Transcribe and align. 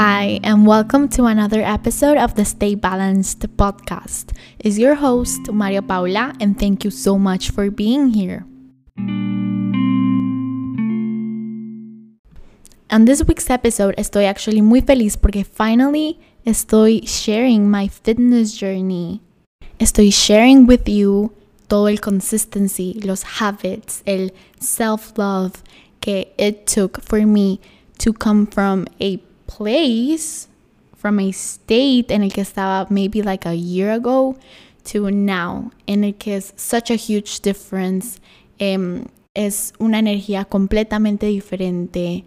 Hi, 0.00 0.40
and 0.42 0.66
welcome 0.66 1.10
to 1.10 1.26
another 1.26 1.60
episode 1.60 2.16
of 2.16 2.34
the 2.34 2.46
Stay 2.46 2.74
Balanced 2.74 3.40
podcast. 3.58 4.32
Is 4.58 4.78
your 4.78 4.94
host 4.94 5.52
Maria 5.52 5.82
Paula, 5.82 6.32
and 6.40 6.58
thank 6.58 6.84
you 6.84 6.90
so 6.90 7.18
much 7.18 7.50
for 7.50 7.70
being 7.70 8.08
here. 8.08 8.46
On 12.90 13.04
this 13.04 13.22
week's 13.24 13.50
episode, 13.50 13.94
estoy 13.98 14.24
actually 14.24 14.62
muy 14.62 14.80
feliz 14.80 15.18
porque 15.18 15.44
finally 15.44 16.18
estoy 16.46 17.06
sharing 17.06 17.70
my 17.70 17.86
fitness 17.86 18.56
journey. 18.56 19.20
Estoy 19.78 20.10
sharing 20.10 20.66
with 20.66 20.88
you 20.88 21.34
todo 21.68 21.88
el 21.88 21.98
consistency, 21.98 22.94
los 23.04 23.22
habits, 23.38 24.02
el 24.06 24.30
self-love 24.58 25.62
que 26.00 26.32
it 26.38 26.66
took 26.66 27.02
for 27.02 27.26
me 27.26 27.60
to 27.98 28.14
come 28.14 28.46
from 28.46 28.86
a 28.98 29.20
place 29.56 30.48
from 30.96 31.18
a 31.18 31.32
state 31.32 32.10
en 32.10 32.22
el 32.22 32.30
que 32.30 32.42
estaba 32.42 32.88
maybe 32.90 33.22
like 33.22 33.46
a 33.46 33.54
year 33.54 33.90
ago 33.90 34.36
to 34.84 35.10
now, 35.10 35.70
en 35.86 36.04
el 36.04 36.14
que 36.14 36.36
es 36.36 36.52
such 36.56 36.90
a 36.90 36.96
huge 36.96 37.40
difference. 37.40 38.20
Um, 38.60 39.06
es 39.34 39.72
una 39.78 39.98
energía 39.98 40.44
completamente 40.44 41.26
diferente. 41.26 42.24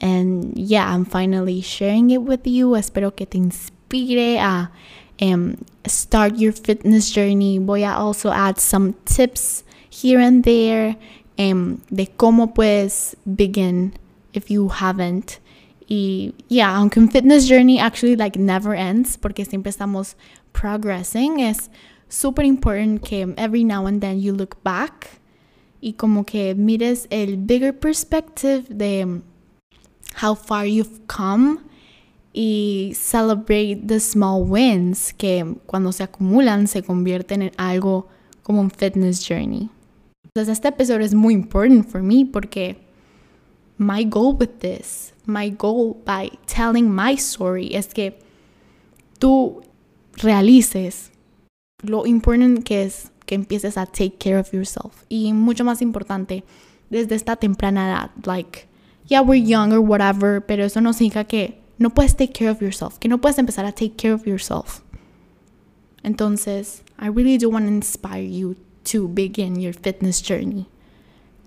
And 0.00 0.54
yeah, 0.54 0.92
I'm 0.92 1.04
finally 1.04 1.60
sharing 1.60 2.10
it 2.10 2.22
with 2.22 2.46
you. 2.46 2.76
Espero 2.76 3.14
que 3.14 3.26
te 3.26 3.38
inspire 3.38 4.38
a 4.38 4.70
um, 5.20 5.56
start 5.86 6.36
your 6.36 6.52
fitness 6.52 7.10
journey. 7.10 7.58
Voy 7.58 7.84
a 7.84 7.92
also 7.92 8.30
add 8.30 8.58
some 8.58 8.94
tips 9.04 9.64
here 9.90 10.20
and 10.20 10.44
there 10.44 10.96
um, 11.38 11.80
de 11.90 12.06
cómo 12.06 12.54
puedes 12.54 13.16
begin 13.24 13.94
if 14.32 14.50
you 14.50 14.68
haven't. 14.68 15.38
Y 15.86 16.34
yeah, 16.48 16.76
aunque 16.76 16.98
un 16.98 17.08
fitness 17.08 17.46
journey 17.46 17.78
actually 17.78 18.16
like 18.16 18.38
never 18.38 18.74
ends 18.74 19.16
porque 19.18 19.44
siempre 19.44 19.70
estamos 19.70 20.16
progressing, 20.52 21.40
es 21.40 21.70
super 22.08 22.44
important 22.44 23.02
que 23.02 23.34
every 23.36 23.64
now 23.64 23.86
and 23.86 24.00
then 24.00 24.20
you 24.20 24.32
look 24.32 24.56
back 24.62 25.20
y 25.80 25.94
como 25.94 26.24
que 26.24 26.54
mires 26.54 27.06
el 27.10 27.36
bigger 27.36 27.72
perspective 27.72 28.66
de 28.70 29.20
how 30.22 30.34
far 30.34 30.64
you've 30.66 31.06
come 31.06 31.58
y 32.32 32.92
celebrate 32.94 33.86
the 33.86 34.00
small 34.00 34.42
wins 34.42 35.12
que 35.12 35.44
cuando 35.66 35.92
se 35.92 36.02
acumulan 36.02 36.66
se 36.66 36.82
convierten 36.82 37.42
en 37.42 37.52
algo 37.58 38.08
como 38.42 38.60
un 38.60 38.70
fitness 38.70 39.26
journey. 39.26 39.68
Entonces 40.24 40.54
este 40.54 40.68
episodio 40.68 41.04
es 41.04 41.14
muy 41.14 41.34
important 41.34 41.86
for 41.86 42.02
me 42.02 42.24
porque 42.24 42.83
my 43.78 44.04
goal 44.04 44.34
with 44.34 44.60
this, 44.60 45.12
my 45.26 45.48
goal 45.50 46.02
by 46.04 46.30
telling 46.46 46.94
my 46.94 47.16
story 47.16 47.74
es 47.74 47.88
que 47.92 48.18
tú 49.18 49.62
realices 50.22 51.10
lo 51.82 52.06
importante 52.06 52.62
que 52.62 52.82
es 52.82 53.10
que 53.26 53.34
empieces 53.34 53.76
a 53.76 53.86
take 53.86 54.18
care 54.18 54.38
of 54.38 54.52
yourself. 54.52 55.04
Y 55.08 55.32
mucho 55.32 55.64
más 55.64 55.82
importante, 55.82 56.44
desde 56.90 57.14
esta 57.14 57.36
temprana 57.36 57.88
edad, 57.88 58.10
like, 58.26 58.68
yeah, 59.06 59.20
we're 59.20 59.42
young 59.42 59.72
or 59.72 59.80
whatever, 59.80 60.40
pero 60.40 60.64
eso 60.64 60.80
no 60.80 60.92
significa 60.92 61.24
que 61.24 61.60
no 61.78 61.90
puedes 61.90 62.14
take 62.16 62.32
care 62.32 62.50
of 62.50 62.60
yourself, 62.60 62.98
que 62.98 63.08
no 63.08 63.18
puedes 63.18 63.38
empezar 63.38 63.64
a 63.64 63.72
take 63.72 63.96
care 63.96 64.12
of 64.12 64.26
yourself. 64.26 64.82
Entonces, 66.02 66.82
I 66.98 67.08
really 67.08 67.38
do 67.38 67.48
want 67.48 67.64
to 67.64 67.72
inspire 67.72 68.22
you 68.22 68.56
to 68.84 69.08
begin 69.08 69.58
your 69.58 69.72
fitness 69.72 70.20
journey, 70.20 70.66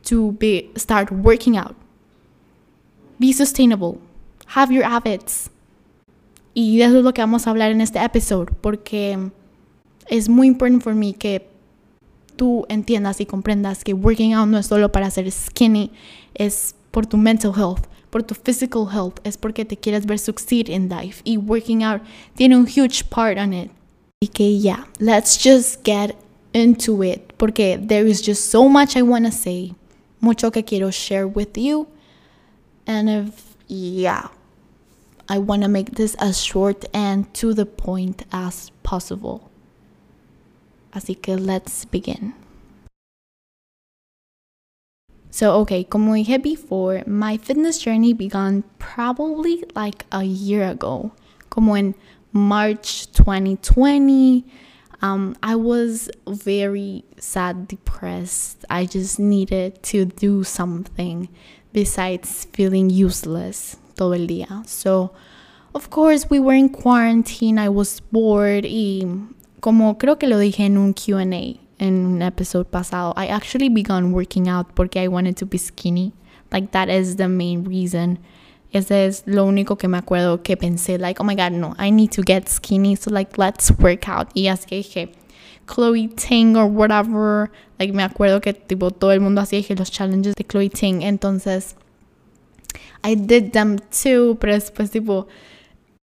to 0.03 0.31
be 0.33 0.72
start 0.75 1.11
working 1.11 1.55
out, 1.55 1.75
be 3.20 3.34
sustainable. 3.34 4.00
Have 4.56 4.73
your 4.73 4.86
habits. 4.86 5.50
Y 6.54 6.82
eso 6.82 6.98
es 6.98 7.04
lo 7.04 7.14
que 7.14 7.22
vamos 7.22 7.46
a 7.46 7.52
hablar 7.52 7.72
en 7.72 7.82
este 7.82 8.04
episodio, 8.04 8.48
porque 8.62 9.30
es 10.08 10.30
muy 10.30 10.48
importante 10.48 10.83
para 10.83 10.95
mí 10.95 11.14
que 11.14 11.48
tú 12.36 12.66
entiendas 12.70 13.20
y 13.20 13.26
comprendas 13.26 13.83
que 13.83 13.94
working 13.94 14.33
out 14.33 14.48
no 14.48 14.58
es 14.58 14.67
solo 14.67 14.92
para 14.92 15.11
ser 15.11 15.30
skinny, 15.32 15.92
es 16.33 16.76
por 16.92 17.05
tu 17.05 17.17
mental 17.17 17.52
health, 17.55 17.86
por 18.10 18.23
tu 18.23 18.33
physical 18.33 18.88
health, 18.92 19.20
es 19.23 19.38
porque 19.38 19.66
te 19.66 19.78
quieres 19.78 20.05
ver 20.05 20.17
succeed 20.17 20.70
in 20.70 20.89
life. 20.89 21.22
Y 21.23 21.38
working 21.38 21.84
out 21.84 22.02
tiene 22.36 22.55
un 22.55 22.66
huge 22.66 23.04
part 23.10 23.38
on 23.38 23.54
it. 23.54 23.72
Y 24.20 24.30
que 24.30 24.60
ya, 24.60 24.78
yeah, 24.78 24.88
let's 24.99 25.38
just 25.38 25.84
get 25.84 26.16
into 26.54 27.04
it, 27.04 27.34
porque 27.38 27.78
there 27.78 28.10
is 28.10 28.22
just 28.26 28.49
so 28.49 28.67
much 28.67 28.95
I 28.95 29.04
want 29.04 29.26
to 29.26 29.32
say, 29.32 29.76
mucho 30.20 30.49
que 30.52 30.64
quiero 30.64 30.89
share 30.89 31.28
with 31.28 31.55
you. 31.55 31.88
And 32.87 33.09
if, 33.09 33.58
yeah, 33.67 34.30
I 35.30 35.39
want 35.39 35.64
to 35.64 35.67
make 35.67 35.92
this 35.92 36.15
as 36.15 36.42
short 36.42 36.86
and 36.93 37.31
to 37.36 37.53
the 37.53 37.65
point 37.65 38.23
as 38.31 38.71
possible. 38.81 39.52
Así 40.93 41.21
que 41.21 41.36
let's 41.36 41.83
begin. 41.86 42.33
So, 45.30 45.59
okay, 45.59 45.83
como 45.83 46.14
dije 46.14 46.42
before, 46.42 47.03
my 47.05 47.37
fitness 47.37 47.77
journey 47.77 48.14
began 48.14 48.64
probably 48.80 49.64
like 49.75 50.05
a 50.11 50.23
year 50.23 50.64
ago. 50.64 51.11
Como 51.49 51.75
in 51.75 51.93
March 52.31 53.11
2020. 53.11 54.45
Um, 55.02 55.36
I 55.43 55.55
was 55.55 56.09
very 56.27 57.04
sad, 57.19 57.67
depressed. 57.67 58.65
I 58.69 58.86
just 58.86 59.19
needed 59.19 59.83
to 59.83 60.05
do 60.05 60.43
something 60.43 61.30
besides 61.73 62.48
feeling 62.54 62.89
useless 62.89 63.78
todo 63.95 64.14
el 64.14 64.28
día. 64.28 64.64
So, 64.66 65.11
of 65.73 65.89
course, 65.89 66.28
we 66.30 66.39
were 66.39 66.55
in 66.58 66.70
quarantine. 66.70 67.60
I 67.60 67.70
was 67.70 68.02
bored. 68.11 68.66
Y 68.66 69.05
como 69.60 69.98
creo 69.98 70.17
que 70.17 70.28
lo 70.28 70.38
dije 70.38 70.66
en 70.66 70.78
un 70.78 70.94
QA 70.94 71.23
en 71.80 72.05
un 72.05 72.22
episodio 72.22 72.66
pasado, 72.66 73.14
I 73.16 73.28
actually 73.28 73.70
began 73.70 74.11
working 74.11 74.48
out 74.48 74.73
porque 74.73 74.98
I 74.98 75.08
wanted 75.08 75.36
to 75.38 75.45
be 75.45 75.58
skinny. 75.58 76.14
Like, 76.52 76.72
that 76.72 76.89
is 76.89 77.17
the 77.17 77.28
main 77.28 77.64
reason. 77.66 78.20
Ese 78.73 79.05
es 79.05 79.23
lo 79.26 79.45
único 79.45 79.78
que 79.78 79.88
me 79.88 79.98
acuerdo 79.98 80.44
que 80.44 80.58
pensé, 80.58 80.99
like, 80.99 81.22
oh 81.22 81.23
my 81.23 81.36
god, 81.36 81.52
no, 81.52 81.73
I 81.78 81.89
need 81.89 82.11
to 82.11 82.22
get 82.22 82.49
skinny, 82.49 82.95
so 82.95 83.10
like, 83.11 83.38
let's 83.38 83.72
work 83.80 84.10
out. 84.10 84.28
Y 84.34 84.48
así 84.48 84.66
que 84.67 84.76
dije, 84.78 85.11
Chloe 85.67 86.08
Ting 86.08 86.55
or 86.55 86.66
whatever. 86.66 87.52
Like, 87.80 87.94
me 87.94 88.04
acuerdo 88.04 88.42
que 88.42 88.54
tipo 88.54 88.92
todo 88.92 89.11
el 89.11 89.20
mundo 89.20 89.42
hacía 89.42 89.61
los 89.78 89.92
challenges 89.92 90.36
de 90.36 90.44
Chloe 90.44 90.70
Ting. 90.70 91.02
Entonces, 91.02 91.76
I 93.04 93.16
did 93.16 93.52
them 93.52 93.78
too, 93.78 94.38
pero 94.39 94.54
después 94.54 94.89
tipo, 94.89 95.28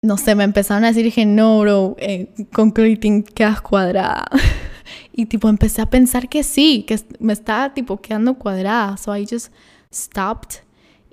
no 0.02 0.18
sé, 0.18 0.36
me 0.36 0.44
empezaron 0.44 0.84
a 0.84 0.88
decir, 0.88 1.06
dije, 1.06 1.25
no, 1.25 1.59
bro, 1.62 1.96
eh, 2.00 2.34
con 2.52 2.74
Chloe 2.74 2.97
Ting 2.97 3.24
quedas 3.24 3.62
cuadrada. 3.62 4.25
y 5.14 5.25
tipo, 5.28 5.47
empecé 5.47 5.81
a 5.81 5.90
pensar 5.90 6.28
que 6.28 6.44
sí, 6.44 6.84
que 6.88 7.00
me 7.20 7.34
estaba 7.34 7.74
tipo 7.74 8.02
quedando 8.02 8.35
cuadrada. 8.35 8.97
So 8.97 9.16
I 9.16 9.25
just 9.30 9.53
stopped. 9.91 10.64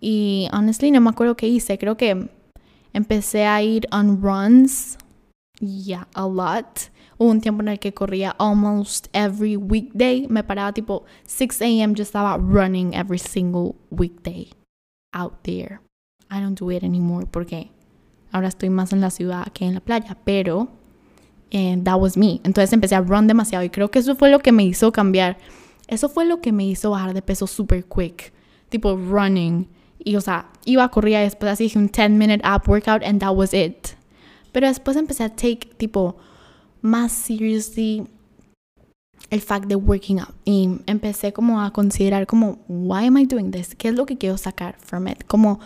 Y 0.00 0.48
honestly, 0.52 0.90
no 0.90 1.00
me 1.00 1.10
acuerdo 1.10 1.36
qué 1.36 1.46
hice. 1.46 1.78
Creo 1.78 1.96
que 1.96 2.28
empecé 2.92 3.46
a 3.46 3.62
ir 3.62 3.86
on 3.92 4.20
runs. 4.20 4.96
Yeah, 5.60 6.08
a 6.14 6.26
lot. 6.26 6.90
Un 7.20 7.42
tiempo 7.42 7.60
en 7.60 7.68
el 7.68 7.78
que 7.78 7.92
corría 7.92 8.34
almost 8.38 9.08
every 9.12 9.54
weekday. 9.54 10.26
Me 10.30 10.42
paraba 10.42 10.72
tipo 10.72 11.04
6 11.26 11.60
a.m. 11.60 11.92
just 11.94 12.08
estaba 12.08 12.38
running 12.38 12.94
every 12.94 13.18
single 13.18 13.74
weekday 13.90 14.48
out 15.12 15.34
there. 15.42 15.80
I 16.30 16.40
don't 16.40 16.58
do 16.58 16.70
it 16.70 16.82
anymore 16.82 17.26
porque 17.30 17.70
ahora 18.32 18.48
estoy 18.48 18.70
más 18.70 18.94
en 18.94 19.02
la 19.02 19.10
ciudad 19.10 19.52
que 19.52 19.66
en 19.66 19.74
la 19.74 19.80
playa, 19.80 20.16
pero 20.24 20.68
and 21.52 21.84
that 21.84 22.00
was 22.00 22.16
me. 22.16 22.40
Entonces 22.42 22.72
empecé 22.72 22.94
a 22.94 23.02
run 23.02 23.26
demasiado 23.26 23.64
y 23.64 23.68
creo 23.68 23.90
que 23.90 23.98
eso 23.98 24.16
fue 24.16 24.30
lo 24.30 24.38
que 24.38 24.50
me 24.50 24.64
hizo 24.64 24.90
cambiar. 24.90 25.36
Eso 25.88 26.08
fue 26.08 26.24
lo 26.24 26.40
que 26.40 26.52
me 26.52 26.64
hizo 26.64 26.92
bajar 26.92 27.12
de 27.12 27.20
peso 27.20 27.46
super 27.46 27.84
quick. 27.84 28.32
Tipo 28.70 28.96
running. 28.96 29.68
Y 30.02 30.16
o 30.16 30.22
sea, 30.22 30.48
iba 30.64 30.84
a 30.84 30.88
correr 30.88 31.20
y 31.20 31.24
después 31.24 31.52
así 31.52 31.64
dije 31.64 31.78
un 31.78 31.88
10 31.88 32.12
minute 32.12 32.40
app 32.44 32.66
workout 32.66 33.02
and 33.04 33.20
that 33.20 33.34
was 33.34 33.52
it. 33.52 33.88
Pero 34.52 34.68
después 34.68 34.96
empecé 34.96 35.24
a 35.24 35.28
take 35.28 35.68
tipo 35.76 36.16
más 36.82 37.12
seriously 37.12 38.06
el 39.30 39.40
fact 39.40 39.66
de 39.66 39.76
working 39.76 40.20
out 40.20 40.34
y 40.44 40.68
empecé 40.86 41.32
como 41.32 41.60
a 41.60 41.72
considerar 41.72 42.26
como 42.26 42.58
why 42.68 43.06
am 43.06 43.16
I 43.16 43.26
doing 43.26 43.50
this? 43.50 43.74
¿Qué 43.74 43.88
es 43.88 43.94
lo 43.94 44.06
que 44.06 44.18
quiero 44.18 44.36
sacar 44.36 44.76
from 44.78 45.08
it? 45.08 45.24
Como 45.26 45.60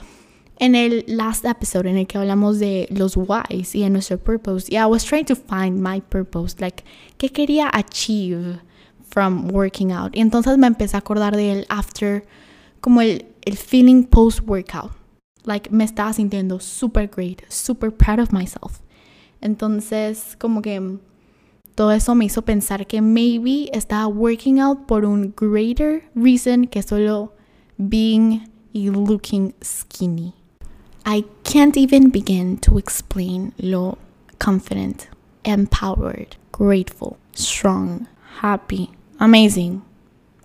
en 0.59 0.75
el 0.75 1.05
last 1.09 1.45
episode 1.45 1.89
en 1.89 1.97
el 1.97 2.07
que 2.07 2.19
hablamos 2.19 2.59
de 2.59 2.87
los 2.91 3.17
whys 3.17 3.75
y 3.75 3.83
de 3.83 3.91
nuestro 3.91 4.19
purpose, 4.19 4.69
yeah, 4.69 4.85
I 4.85 4.87
was 4.87 5.05
trying 5.05 5.25
to 5.27 5.35
find 5.35 5.81
my 5.83 6.01
purpose, 6.01 6.57
like 6.61 6.85
qué 7.19 7.31
quería 7.31 7.71
achieve 7.73 8.61
from 9.09 9.51
working 9.51 9.93
out. 9.93 10.15
Y 10.15 10.21
entonces 10.21 10.59
me 10.59 10.67
empecé 10.67 10.97
a 10.97 11.01
acordar 11.01 11.37
del 11.37 11.67
after 11.69 12.25
como 12.81 13.01
el, 13.01 13.27
el 13.43 13.57
feeling 13.57 14.05
post 14.05 14.41
workout. 14.47 14.93
Like 15.45 15.71
me 15.71 15.85
estaba 15.85 16.13
sintiendo 16.13 16.61
super 16.61 17.09
great, 17.09 17.43
super 17.49 17.91
proud 17.91 18.19
of 18.19 18.33
myself. 18.33 18.81
Entonces, 19.45 20.37
como 20.41 20.63
que 20.63 20.99
todo 21.75 21.93
eso 21.93 22.15
me 22.15 22.25
hizo 22.25 22.43
pensar 22.43 22.87
que 22.87 23.03
maybe 23.03 23.69
estaba 23.75 24.07
working 24.07 24.59
out 24.59 24.87
por 24.87 25.05
un 25.05 25.35
greater 25.37 26.03
reason 26.15 26.67
que 26.67 26.83
solo 26.83 27.35
being 27.77 28.49
y 28.73 28.89
looking 28.89 29.55
skinny. 29.63 30.33
I 31.05 31.27
can't 31.43 31.77
even 31.77 32.11
begin 32.11 32.57
to 32.63 32.79
explain 32.79 33.53
lo 33.59 33.99
confident, 34.39 35.09
empowered, 35.45 36.37
grateful, 36.51 37.19
strong, 37.35 38.09
happy, 38.41 38.93
amazing 39.21 39.83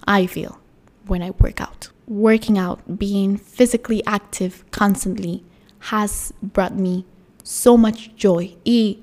I 0.05 0.27
feel 0.27 0.59
when 1.07 1.21
I 1.21 1.31
work 1.39 1.61
out. 1.61 1.89
Working 2.05 2.57
out, 2.57 2.99
being 2.99 3.37
physically 3.37 4.03
active 4.05 4.65
constantly 4.71 5.45
has 5.91 6.33
brought 6.43 6.75
me 6.75 7.05
so 7.43 7.77
much 7.77 8.15
joy. 8.15 8.55
Y 8.65 8.97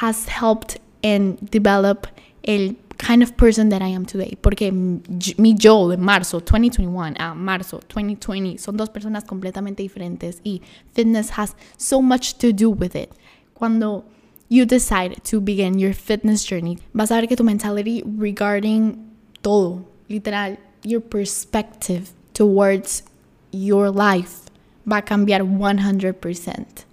has 0.00 0.26
helped 0.28 0.78
and 1.02 1.38
develop 1.50 2.06
el 2.44 2.76
kind 2.98 3.22
of 3.22 3.36
person 3.36 3.68
that 3.68 3.82
I 3.82 3.88
am 3.88 4.04
today. 4.06 4.36
Porque 4.40 4.72
mi 4.72 5.54
yo 5.54 5.90
de 5.90 5.96
marzo 5.96 6.40
2021 6.40 7.16
a 7.18 7.34
marzo 7.34 7.80
2020 7.88 8.58
son 8.58 8.76
dos 8.76 8.90
personas 8.90 9.24
completamente 9.24 9.82
diferentes 9.82 10.40
y 10.44 10.62
fitness 10.92 11.30
has 11.38 11.54
so 11.76 12.00
much 12.00 12.34
to 12.38 12.52
do 12.52 12.70
with 12.70 12.94
it. 12.94 13.10
Cuando 13.54 14.04
you 14.48 14.64
decide 14.66 15.22
to 15.24 15.40
begin 15.40 15.78
your 15.78 15.94
fitness 15.94 16.44
journey, 16.44 16.78
vas 16.92 17.10
a 17.10 17.14
ver 17.20 17.26
que 17.26 17.36
tu 17.36 17.44
mentality 17.44 18.02
regarding 18.04 18.98
todo, 19.42 19.84
literal, 20.08 20.58
your 20.82 21.00
perspective 21.00 22.12
towards 22.32 23.04
your 23.52 23.90
life 23.90 24.42
va 24.86 24.98
a 24.98 25.02
cambiar 25.02 25.42
100%. 25.42 26.84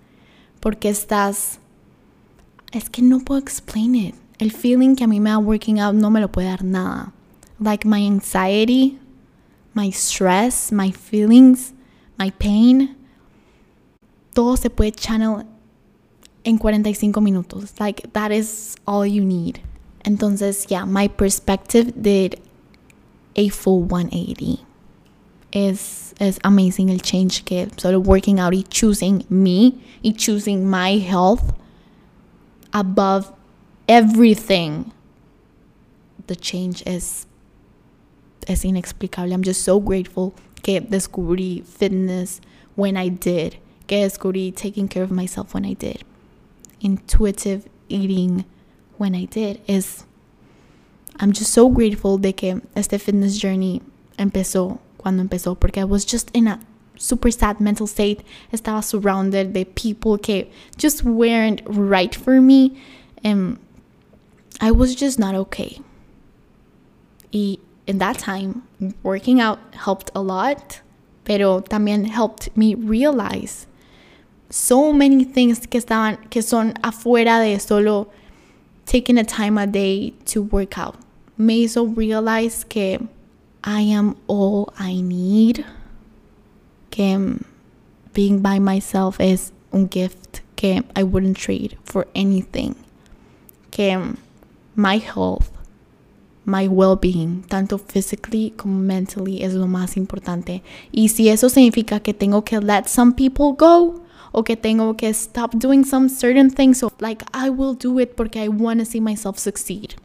Porque 0.61 0.87
estás 0.87 1.59
es 2.71 2.89
que 2.89 3.01
no 3.01 3.19
puedo 3.19 3.39
explain 3.39 3.95
it. 3.95 4.15
El 4.39 4.51
feeling 4.51 4.95
que 4.95 5.03
a 5.03 5.07
mí 5.07 5.19
me 5.19 5.29
da 5.29 5.37
working 5.37 5.79
out 5.79 5.93
no 5.93 6.09
me 6.09 6.21
lo 6.21 6.31
puede 6.31 6.47
dar 6.47 6.63
nada. 6.63 7.13
Like 7.59 7.85
my 7.85 8.05
anxiety, 8.05 8.97
my 9.73 9.91
stress, 9.91 10.71
my 10.71 10.91
feelings, 10.91 11.73
my 12.17 12.31
pain, 12.31 12.95
todo 14.33 14.55
se 14.57 14.69
puede 14.69 14.93
channel 14.93 15.45
en 16.43 16.57
45 16.57 17.21
minutos. 17.21 17.73
Like 17.79 18.07
that 18.13 18.31
is 18.31 18.75
all 18.85 19.05
you 19.05 19.23
need. 19.23 19.59
Entonces, 20.03 20.65
yeah, 20.67 20.85
my 20.85 21.07
perspective 21.07 21.93
did 21.95 22.39
a 23.35 23.49
full 23.49 23.83
180. 23.83 24.65
Es, 25.53 26.13
is 26.19 26.39
amazing 26.43 26.89
el 26.89 26.99
change 26.99 27.43
que 27.43 27.67
solo 27.77 27.99
working 27.99 28.39
out 28.39 28.53
y 28.53 28.63
choosing 28.69 29.25
me 29.29 29.73
y 30.03 30.13
choosing 30.13 30.69
my 30.69 30.97
health 30.97 31.53
above 32.73 33.33
everything. 33.87 34.91
The 36.27 36.35
change 36.35 36.83
is 36.85 37.25
es 38.47 38.63
inexplicable. 38.63 39.33
I'm 39.33 39.43
just 39.43 39.63
so 39.63 39.79
grateful 39.79 40.33
que 40.63 40.79
descubrí 40.79 41.65
fitness 41.65 42.39
when 42.75 42.95
I 42.95 43.09
did. 43.09 43.57
Que 43.87 44.05
descubrí 44.05 44.55
taking 44.55 44.87
care 44.87 45.03
of 45.03 45.11
myself 45.11 45.53
when 45.53 45.65
I 45.65 45.73
did. 45.73 46.03
Intuitive 46.79 47.67
eating 47.89 48.45
when 48.97 49.15
I 49.15 49.25
did 49.25 49.61
is 49.67 50.05
I'm 51.19 51.31
just 51.33 51.51
so 51.51 51.69
grateful 51.69 52.17
de 52.17 52.33
que 52.33 52.61
este 52.75 52.99
fitness 52.99 53.37
journey 53.37 53.81
empezó 54.17 54.79
cuando 55.01 55.23
empezó 55.23 55.59
porque 55.59 55.77
I 55.77 55.83
was 55.83 56.05
just 56.05 56.29
in 56.33 56.47
a 56.47 56.59
super 56.97 57.31
sad 57.31 57.59
mental 57.59 57.87
state. 57.87 58.23
Estaba 58.53 58.83
surrounded 58.83 59.53
de 59.53 59.65
people 59.65 60.17
que 60.17 60.47
just 60.77 61.03
weren't 61.03 61.61
right 61.65 62.15
for 62.15 62.39
me. 62.39 62.77
And 63.23 63.57
I 64.59 64.71
was 64.71 64.95
just 64.95 65.19
not 65.19 65.35
okay. 65.35 65.79
Y 67.33 67.57
in 67.87 67.97
that 67.97 68.19
time, 68.19 68.63
working 69.03 69.39
out 69.41 69.59
helped 69.73 70.11
a 70.13 70.21
lot, 70.21 70.81
pero 71.23 71.61
también 71.61 72.05
helped 72.05 72.55
me 72.55 72.75
realize 72.75 73.67
so 74.49 74.91
many 74.91 75.23
things 75.23 75.65
que 75.65 75.79
estaban 75.79 76.17
que 76.29 76.41
son 76.41 76.73
afuera 76.83 77.39
de 77.39 77.57
solo 77.59 78.11
taking 78.85 79.17
a 79.17 79.23
time 79.23 79.57
a 79.57 79.65
day 79.65 80.11
to 80.25 80.41
work 80.41 80.77
out. 80.77 80.95
Me 81.37 81.63
hizo 81.63 81.85
realize 81.95 82.65
que 82.65 82.99
I 83.63 83.81
am 83.81 84.15
all 84.27 84.73
I 84.77 85.01
need. 85.01 85.65
Que 86.89 87.39
being 88.13 88.41
by 88.41 88.59
myself 88.59 89.19
is 89.19 89.51
a 89.71 89.83
gift 89.83 90.41
que 90.55 90.83
I 90.95 91.03
wouldn't 91.03 91.37
trade 91.37 91.77
for 91.83 92.07
anything. 92.13 92.75
Que 93.71 94.15
my 94.75 94.97
health, 94.97 95.51
my 96.45 96.67
well-being, 96.67 97.43
tanto 97.47 97.77
physically 97.77 98.51
como 98.57 98.79
mentally, 98.79 99.43
es 99.43 99.53
lo 99.53 99.67
más 99.67 99.95
importante. 99.95 100.61
Y 100.91 101.07
si 101.09 101.29
eso 101.29 101.49
significa 101.49 102.01
que 102.01 102.13
tengo 102.13 102.43
que 102.43 102.59
let 102.59 102.87
some 102.87 103.13
people 103.13 103.53
go, 103.53 104.01
o 104.33 104.43
que 104.43 104.55
tengo 104.55 104.95
que 104.95 105.13
stop 105.13 105.53
doing 105.55 105.83
some 105.83 106.09
certain 106.09 106.49
things, 106.49 106.79
so 106.79 106.91
like 106.99 107.23
I 107.33 107.49
will 107.49 107.73
do 107.73 107.99
it 107.99 108.15
porque 108.15 108.37
I 108.37 108.47
want 108.47 108.79
to 108.79 108.85
see 108.85 108.99
myself 108.99 109.37
succeed. 109.37 109.95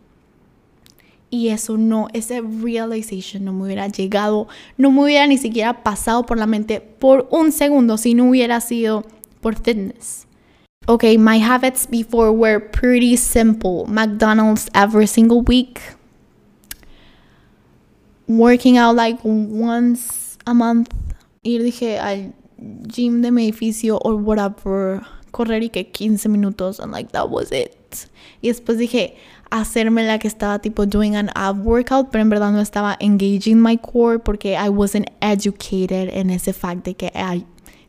Y 1.28 1.48
eso 1.48 1.76
no, 1.76 2.08
ese 2.12 2.40
realization 2.40 3.44
no 3.44 3.52
me 3.52 3.64
hubiera 3.64 3.88
llegado, 3.88 4.46
no 4.76 4.92
me 4.92 5.02
hubiera 5.02 5.26
ni 5.26 5.38
siquiera 5.38 5.82
pasado 5.82 6.24
por 6.24 6.38
la 6.38 6.46
mente 6.46 6.80
por 6.80 7.26
un 7.30 7.50
segundo 7.50 7.98
si 7.98 8.14
no 8.14 8.28
hubiera 8.28 8.60
sido 8.60 9.04
por 9.40 9.56
fitness. 9.56 10.26
Okay, 10.88 11.18
my 11.18 11.38
habits 11.38 11.84
before 11.84 12.30
were 12.30 12.60
pretty 12.60 13.16
simple. 13.16 13.86
McDonald's 13.88 14.68
every 14.72 15.08
single 15.08 15.42
week. 15.42 15.80
Working 18.28 18.78
out 18.78 18.94
like 18.94 19.18
once 19.24 20.38
a 20.46 20.54
month. 20.54 20.88
Ir 21.42 21.62
dije 21.62 21.98
al 21.98 22.34
gym 22.86 23.20
de 23.22 23.32
mi 23.32 23.48
edificio 23.48 23.98
or 24.04 24.14
whatever. 24.14 25.04
Correr 25.36 25.62
y 25.62 25.68
que 25.68 25.90
15 25.90 26.30
minutos 26.30 26.80
and 26.80 26.92
like 26.92 27.12
that 27.12 27.28
was 27.28 27.52
it. 27.52 28.08
Y 28.40 28.48
después 28.48 28.78
dije, 28.78 29.16
hacerme 29.50 30.04
la 30.06 30.18
que 30.18 30.28
estaba 30.28 30.58
tipo 30.60 30.86
doing 30.86 31.14
an 31.14 31.30
ab 31.34 31.66
workout, 31.66 32.10
pero 32.10 32.22
en 32.22 32.30
verdad 32.30 32.52
no 32.52 32.60
estaba 32.60 32.96
engaging 33.00 33.60
my 33.60 33.76
core 33.76 34.18
porque 34.18 34.56
I 34.56 34.70
wasn't 34.70 35.10
educated 35.20 36.08
en 36.12 36.30
ese 36.30 36.54
fact 36.54 36.84
de 36.84 36.94
que 36.94 37.10
I 37.14 37.44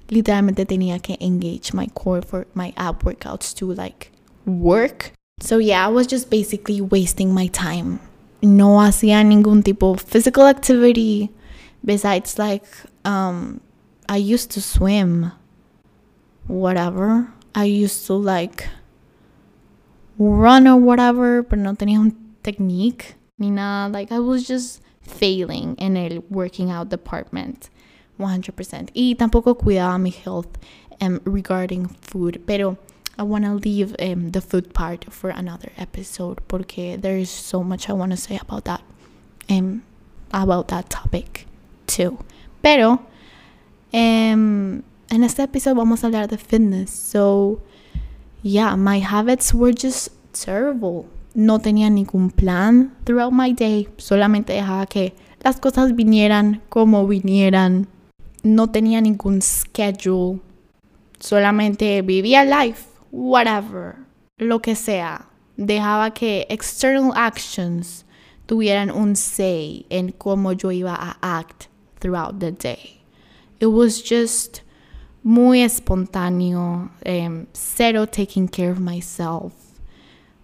literalmente 0.10 0.66
tenía 0.66 1.00
que 1.00 1.18
engage 1.20 1.74
my 1.74 1.88
core 1.94 2.22
for 2.22 2.48
my 2.54 2.74
ab 2.76 3.04
workouts 3.04 3.54
to 3.56 3.74
like 3.74 4.12
work. 4.46 5.14
So 5.40 5.58
yeah, 5.58 5.88
I 5.88 5.90
was 5.90 6.08
just 6.08 6.30
basically 6.30 6.82
wasting 6.82 7.34
my 7.34 7.48
time. 7.48 8.00
No 8.42 8.80
hacía 8.82 9.24
ningún 9.24 9.64
tipo 9.64 9.96
physical 9.96 10.48
activity 10.48 11.32
besides 11.84 12.38
like 12.38 12.66
um 13.06 13.62
I 14.10 14.18
used 14.18 14.52
to 14.52 14.62
swim 14.62 15.32
whatever. 16.48 17.28
I 17.58 17.64
used 17.64 18.06
to 18.06 18.14
like 18.14 18.70
run 20.20 20.68
or 20.68 20.78
whatever, 20.78 21.42
but 21.42 21.58
no 21.58 21.74
tenía 21.74 22.00
un 22.00 22.16
technique 22.44 23.16
ni 23.40 23.50
nada. 23.50 23.92
Like 23.92 24.12
I 24.12 24.20
was 24.20 24.48
just 24.48 24.80
failing 25.02 25.74
in 25.80 25.98
el 25.98 26.24
working 26.30 26.70
out 26.70 26.90
department 26.90 27.72
100%. 28.20 28.92
Y 28.94 29.16
tampoco 29.18 29.58
cuidaba 29.58 30.00
mi 30.00 30.12
health 30.12 30.60
um, 31.02 31.20
regarding 31.26 31.88
food, 31.88 32.44
pero 32.46 32.78
I 33.18 33.24
want 33.24 33.46
to 33.46 33.56
leave 33.56 33.96
um, 34.00 34.30
the 34.30 34.42
food 34.42 34.76
part 34.76 35.12
for 35.12 35.32
another 35.32 35.72
episode 35.78 36.48
porque 36.48 37.02
there 37.02 37.18
is 37.18 37.32
so 37.32 37.64
much 37.64 37.90
I 37.90 37.94
want 37.94 38.12
to 38.12 38.18
say 38.18 38.38
about 38.40 38.66
that 38.66 38.84
um, 39.50 39.82
about 40.32 40.68
that 40.68 40.92
topic 40.92 41.48
too. 41.88 42.20
Pero 42.62 43.02
um, 43.92 44.84
en 45.18 45.24
este 45.24 45.42
episodio 45.42 45.78
vamos 45.78 46.04
a 46.04 46.08
hablar 46.08 46.28
de 46.28 46.38
fitness. 46.38 46.92
So 46.92 47.60
yeah, 48.44 48.76
my 48.76 49.00
habits 49.00 49.52
were 49.52 49.74
just 49.74 50.10
terrible. 50.32 51.06
No 51.34 51.58
tenía 51.58 51.90
ningún 51.90 52.30
plan 52.30 52.96
throughout 53.04 53.34
my 53.34 53.52
day. 53.52 53.88
Solamente 53.98 54.54
dejaba 54.54 54.86
que 54.86 55.16
las 55.42 55.60
cosas 55.60 55.96
vinieran 55.96 56.62
como 56.70 57.08
vinieran. 57.08 57.88
No 58.44 58.68
tenía 58.70 59.02
ningún 59.02 59.42
schedule. 59.42 60.40
Solamente 61.20 62.04
vivía 62.04 62.46
life, 62.46 62.86
whatever, 63.12 63.96
lo 64.38 64.62
que 64.62 64.76
sea. 64.76 65.26
Dejaba 65.58 66.14
que 66.14 66.46
external 66.48 67.12
actions 67.16 68.06
tuvieran 68.46 68.92
un 68.92 69.16
say 69.16 69.88
en 69.90 70.12
cómo 70.12 70.54
yo 70.54 70.72
iba 70.72 70.94
a 70.94 71.18
act 71.24 71.70
throughout 72.00 72.40
the 72.40 72.52
day. 72.52 73.02
It 73.60 73.72
was 73.72 74.00
just 74.00 74.62
muy 75.28 75.62
espontáneo, 75.62 76.90
um, 77.06 77.46
cero 77.52 78.08
taking 78.08 78.48
care 78.48 78.72
of 78.72 78.80
myself, 78.80 79.52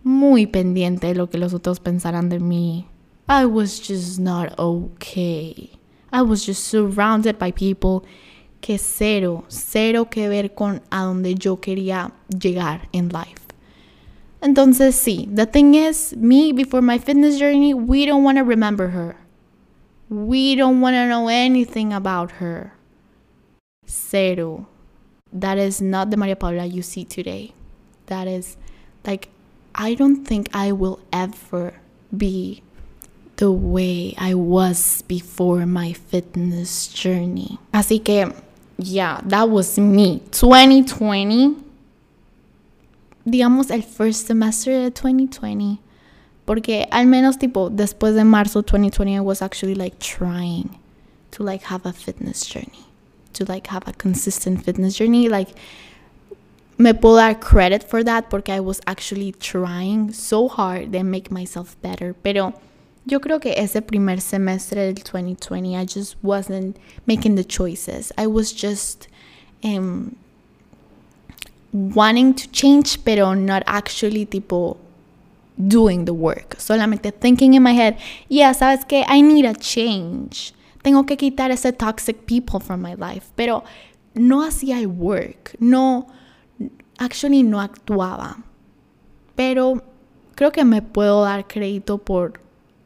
muy 0.03 0.45
pendiente 0.45 1.07
de 1.07 1.15
lo 1.15 1.29
que 1.29 1.37
los 1.37 1.53
otros 1.53 1.79
pensaran 1.79 2.27
de 2.27 2.37
mí. 2.41 2.85
I 3.29 3.45
was 3.45 3.79
just 3.79 4.19
not 4.19 4.53
okay. 4.59 5.69
I 6.11 6.21
was 6.21 6.45
just 6.45 6.65
surrounded 6.65 7.39
by 7.39 7.53
people 7.53 8.05
que 8.59 8.77
cero, 8.77 9.45
cero 9.47 10.09
que 10.09 10.27
ver 10.27 10.53
con 10.53 10.81
a 10.91 11.03
donde 11.05 11.35
yo 11.35 11.61
quería 11.61 12.11
llegar 12.27 12.89
in 12.91 13.07
life. 13.07 13.53
Entonces, 14.41 14.95
sí, 14.95 15.29
the 15.33 15.45
thing 15.45 15.75
is, 15.75 16.13
me 16.17 16.51
before 16.51 16.81
my 16.81 16.99
fitness 16.99 17.39
journey, 17.39 17.73
we 17.73 18.05
don't 18.05 18.25
want 18.25 18.37
to 18.37 18.43
remember 18.43 18.89
her. 18.89 19.15
We 20.09 20.57
don't 20.57 20.81
want 20.81 20.95
to 20.95 21.07
know 21.07 21.29
anything 21.29 21.93
about 21.93 22.31
her. 22.41 22.73
Cero. 23.85 24.67
That 25.33 25.57
is 25.57 25.81
not 25.81 26.11
the 26.11 26.17
Maria 26.17 26.35
Paula 26.35 26.65
you 26.65 26.81
see 26.81 27.03
today. 27.03 27.53
That 28.05 28.27
is 28.27 28.57
like 29.05 29.29
I 29.75 29.95
don't 29.95 30.23
think 30.25 30.49
I 30.53 30.71
will 30.71 30.99
ever 31.11 31.73
be 32.15 32.61
the 33.37 33.51
way 33.51 34.13
I 34.17 34.35
was 34.35 35.03
before 35.07 35.65
my 35.65 35.93
fitness 35.93 36.87
journey. 36.87 37.57
Así 37.73 38.03
que, 38.03 38.31
yeah, 38.77 39.21
that 39.25 39.49
was 39.49 39.79
me. 39.79 40.21
2020, 40.31 41.55
digamos 43.25 43.71
el 43.71 43.81
first 43.81 44.27
semester 44.27 44.71
de 44.71 44.91
2020. 44.91 45.79
Porque 46.45 46.87
al 46.91 47.07
menos 47.07 47.37
tipo 47.37 47.69
después 47.69 48.15
de 48.15 48.23
marzo 48.25 48.61
2020 48.61 49.15
I 49.15 49.21
was 49.21 49.41
actually 49.41 49.75
like 49.75 49.97
trying 49.99 50.77
to 51.31 51.43
like 51.43 51.63
have 51.63 51.85
a 51.85 51.93
fitness 51.93 52.45
journey. 52.45 52.85
To 53.33 53.45
like 53.45 53.67
have 53.67 53.87
a 53.87 53.93
consistent 53.93 54.63
fitness 54.63 54.95
journey. 54.95 55.29
Like 55.29 55.49
me 56.77 56.93
puedo 56.93 57.17
dar 57.17 57.35
credit 57.35 57.83
for 57.83 58.03
that 58.03 58.29
porque 58.29 58.49
I 58.49 58.59
was 58.59 58.81
actually 58.87 59.31
trying 59.33 60.11
so 60.11 60.47
hard 60.47 60.91
to 60.93 61.03
make 61.03 61.31
myself 61.31 61.75
better. 61.81 62.13
Pero 62.13 62.53
yo 63.05 63.19
creo 63.19 63.39
que 63.39 63.53
ese 63.55 63.81
primer 63.81 64.21
semestre 64.21 64.85
del 64.85 65.03
2020, 65.03 65.75
I 65.75 65.85
just 65.85 66.15
wasn't 66.23 66.77
making 67.05 67.35
the 67.35 67.43
choices. 67.43 68.11
I 68.17 68.27
was 68.27 68.51
just 68.51 69.07
um, 69.63 70.15
wanting 71.71 72.33
to 72.35 72.47
change, 72.51 73.03
pero 73.03 73.33
not 73.33 73.63
actually 73.65 74.25
tipo 74.25 74.77
doing 75.57 76.05
the 76.05 76.13
work. 76.13 76.55
Solamente 76.57 77.13
thinking 77.13 77.53
in 77.53 77.63
my 77.63 77.73
head, 77.73 77.97
yeah, 78.29 78.53
sabes 78.53 78.87
que 78.87 79.03
I 79.07 79.21
need 79.21 79.45
a 79.45 79.53
change. 79.53 80.53
Tengo 80.83 81.05
que 81.05 81.17
quitar 81.17 81.49
ese 81.49 81.73
toxic 81.73 82.25
people 82.25 82.59
from 82.59 82.81
my 82.81 82.93
life. 82.93 83.31
Pero 83.35 83.63
no 84.13 84.43
hacía 84.43 84.79
el 84.79 84.87
work. 84.87 85.55
No 85.59 86.07
actually 86.99 87.41
no 87.41 87.59
actuaba. 87.59 88.43
Pero 89.35 89.83
creo 90.35 90.51
que 90.51 90.63
me 90.63 90.81
puedo 90.81 91.23
dar 91.23 91.47
crédito 91.47 91.97
por 91.97 92.39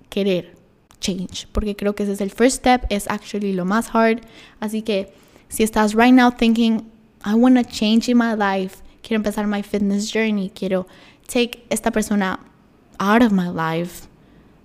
querer 0.10 0.56
change, 1.00 1.48
porque 1.52 1.76
creo 1.76 1.94
que 1.94 2.04
ese 2.04 2.14
es 2.14 2.22
el 2.22 2.32
first 2.32 2.58
step, 2.58 2.86
es 2.90 3.08
actually 3.10 3.54
lo 3.54 3.66
más 3.66 3.90
hard. 3.94 4.22
Así 4.60 4.82
que 4.82 5.14
si 5.50 5.64
estás 5.64 5.94
right 5.94 6.14
now 6.14 6.32
thinking, 6.32 6.90
I 7.24 7.34
want 7.34 7.58
to 7.58 7.64
change 7.64 8.10
in 8.10 8.18
my 8.18 8.34
life, 8.34 8.82
quiero 9.02 9.18
empezar 9.18 9.48
my 9.48 9.62
fitness 9.62 10.12
journey, 10.12 10.50
quiero 10.50 10.88
take 11.28 11.66
esta 11.70 11.92
persona 11.92 12.40
out 13.00 13.22
of 13.22 13.32
my 13.32 13.50
life, 13.50 14.08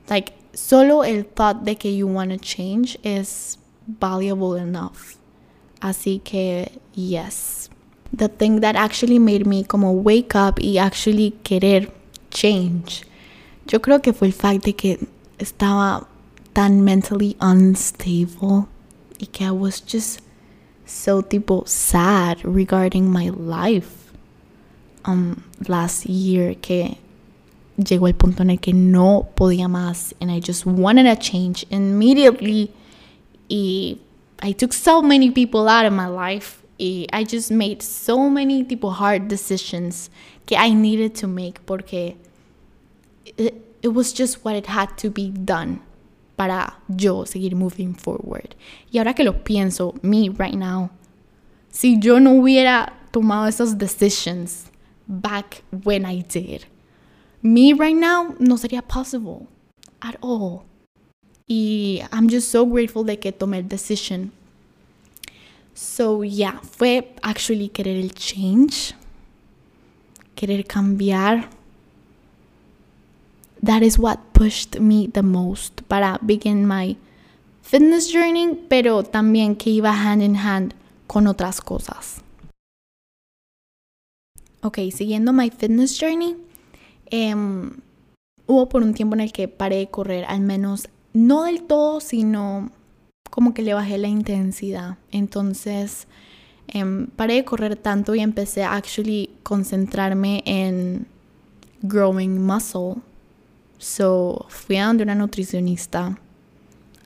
like 0.09 0.33
solo 0.55 1.03
el 1.03 1.25
thought 1.25 1.65
de 1.65 1.77
que 1.77 1.97
you 1.97 2.07
want 2.07 2.31
to 2.31 2.39
change 2.39 2.99
is 3.03 3.59
valuable 3.87 4.55
enough. 4.57 5.17
Así 5.81 6.21
que 6.23 6.71
yes 6.95 7.71
the 8.13 8.29
thing 8.29 8.61
that 8.61 8.77
actually 8.77 9.19
made 9.19 9.47
me 9.47 9.65
como 9.65 9.91
wake 9.93 10.35
up 10.35 10.59
y 10.61 10.77
actually 10.79 11.33
querer 11.43 11.91
change. 12.31 13.05
Yo 13.67 13.81
creo 13.81 14.03
que 14.03 14.13
fue 14.13 14.29
el 14.29 14.33
fact 14.33 14.65
de 14.65 14.75
que 14.75 14.99
estaba 15.39 16.07
tan 16.53 16.83
mentally 16.85 17.37
unstable 17.41 18.69
y 19.19 19.27
que 19.27 19.47
I 19.47 19.51
was 19.51 19.81
just 19.81 20.21
so 20.85 21.23
tipo 21.23 21.67
sad 21.67 22.45
regarding 22.45 23.11
my 23.11 23.31
life 23.31 24.13
um 25.05 25.43
last 25.67 26.05
year 26.05 26.55
que 26.61 26.99
llegó 27.77 28.07
el 28.07 28.15
punto 28.15 28.43
en 28.43 28.51
el 28.51 28.61
que 28.61 28.73
no 28.73 29.29
podía 29.35 29.69
más 29.69 30.15
and 30.21 30.31
I 30.31 30.41
just 30.41 30.67
wanted 30.67 31.07
a 31.07 31.17
change 31.17 31.67
immediately 31.71 32.71
y 33.49 33.99
I 34.43 34.53
took 34.53 34.73
so 34.73 35.03
many 35.03 35.31
people 35.31 35.69
out 35.69 35.87
of 35.87 35.93
my 35.93 36.07
life 36.07 36.63
I 36.83 37.25
just 37.25 37.51
made 37.51 37.81
so 37.81 38.29
many 38.29 38.65
tipo 38.65 38.91
hard 38.91 39.29
decisions 39.29 40.11
que 40.47 40.57
I 40.57 40.75
needed 40.75 41.15
to 41.21 41.29
make 41.29 41.65
porque 41.65 42.17
it, 43.37 43.55
it 43.83 43.89
was 43.95 44.13
just 44.13 44.45
what 44.45 44.57
it 44.57 44.67
had 44.67 44.97
to 44.99 45.11
be 45.11 45.31
done 45.31 45.81
para 46.37 46.75
yo 46.89 47.25
seguir 47.25 47.55
moving 47.55 47.95
forward. 47.95 48.57
Y 48.93 48.99
ahora 48.99 49.15
que 49.15 49.25
lo 49.25 49.45
pienso, 49.45 49.95
me 50.03 50.29
right 50.31 50.55
now, 50.57 50.91
si 51.71 51.99
yo 52.01 52.19
no 52.19 52.33
hubiera 52.33 52.93
tomado 53.13 53.47
esas 53.47 53.79
decisions 53.79 54.71
back 55.07 55.63
when 55.85 56.05
I 56.05 56.23
did, 56.23 56.65
me 57.43 57.73
right 57.73 57.97
now 57.97 58.35
no 58.39 58.57
sería 58.57 58.83
possible 58.83 59.47
at 60.01 60.17
all. 60.21 60.65
Y 61.49 62.03
I'm 62.13 62.29
just 62.29 62.51
so 62.51 62.65
grateful 62.65 63.05
de 63.05 63.19
que 63.19 63.33
tomé 63.33 63.59
el 63.59 63.69
decision 63.69 64.33
So, 65.75 66.23
yeah, 66.23 66.61
fue 66.61 67.15
actually 67.23 67.69
querer 67.69 67.97
el 67.97 68.13
change, 68.13 68.95
querer 70.35 70.65
cambiar. 70.65 71.49
That 73.63 73.83
is 73.83 73.99
what 73.99 74.19
pushed 74.35 74.81
me 74.81 75.07
the 75.07 75.23
most 75.23 75.89
para 75.89 76.19
begin 76.25 76.67
my 76.67 76.97
fitness 77.63 78.13
journey, 78.13 78.55
pero 78.69 79.03
también 79.03 79.57
que 79.57 79.71
iba 79.71 79.93
hand 79.93 80.23
in 80.23 80.35
hand 80.37 80.75
con 81.07 81.27
otras 81.27 81.61
cosas. 81.61 82.21
Ok, 84.63 84.79
siguiendo 84.93 85.33
my 85.33 85.49
fitness 85.49 85.99
journey, 85.99 86.37
um, 87.13 87.71
hubo 88.47 88.69
por 88.69 88.83
un 88.83 88.95
tiempo 88.95 89.15
en 89.15 89.21
el 89.21 89.33
que 89.33 89.49
paré 89.49 89.77
de 89.77 89.89
correr, 89.89 90.25
al 90.25 90.41
menos 90.41 90.89
no 91.13 91.45
del 91.45 91.63
todo, 91.63 92.01
sino 92.01 92.71
como 93.31 93.55
que 93.55 93.63
le 93.63 93.75
bajé 93.75 93.99
la 93.99 94.09
intensidad. 94.09 94.99
Entonces 95.11 96.07
um, 96.75 97.07
paré 97.07 97.35
de 97.35 97.45
correr 97.45 97.77
tanto 97.77 98.15
y 98.15 98.21
empecé 98.21 98.65
a 98.65 98.75
actually 98.75 99.31
concentrarme 99.43 100.43
en 100.47 101.07
growing 101.83 102.45
muscle. 102.45 102.97
So 103.79 104.47
fui 104.49 104.77
a 104.77 104.87
donde 104.87 105.03
una 105.03 105.15
nutricionista. 105.15 106.19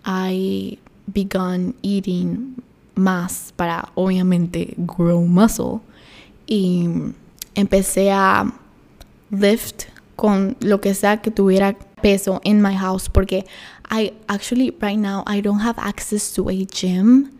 I 0.04 0.78
began 1.06 1.74
eating 1.82 2.62
más 2.94 3.52
para 3.56 3.90
obviamente 3.94 4.74
grow 4.76 5.22
muscle. 5.22 5.80
Y 6.46 6.88
empecé 7.54 8.12
a 8.12 8.52
lift 9.30 9.95
con 10.16 10.56
lo 10.60 10.80
que 10.80 10.94
sea 10.94 11.18
que 11.18 11.30
tuviera 11.30 11.76
peso 12.02 12.40
in 12.44 12.60
my 12.62 12.74
house 12.74 13.08
porque 13.08 13.44
I 13.90 14.12
actually 14.28 14.74
right 14.80 14.98
now 14.98 15.22
I 15.26 15.40
don't 15.40 15.60
have 15.60 15.78
access 15.78 16.32
to 16.34 16.48
a 16.48 16.64
gym. 16.64 17.30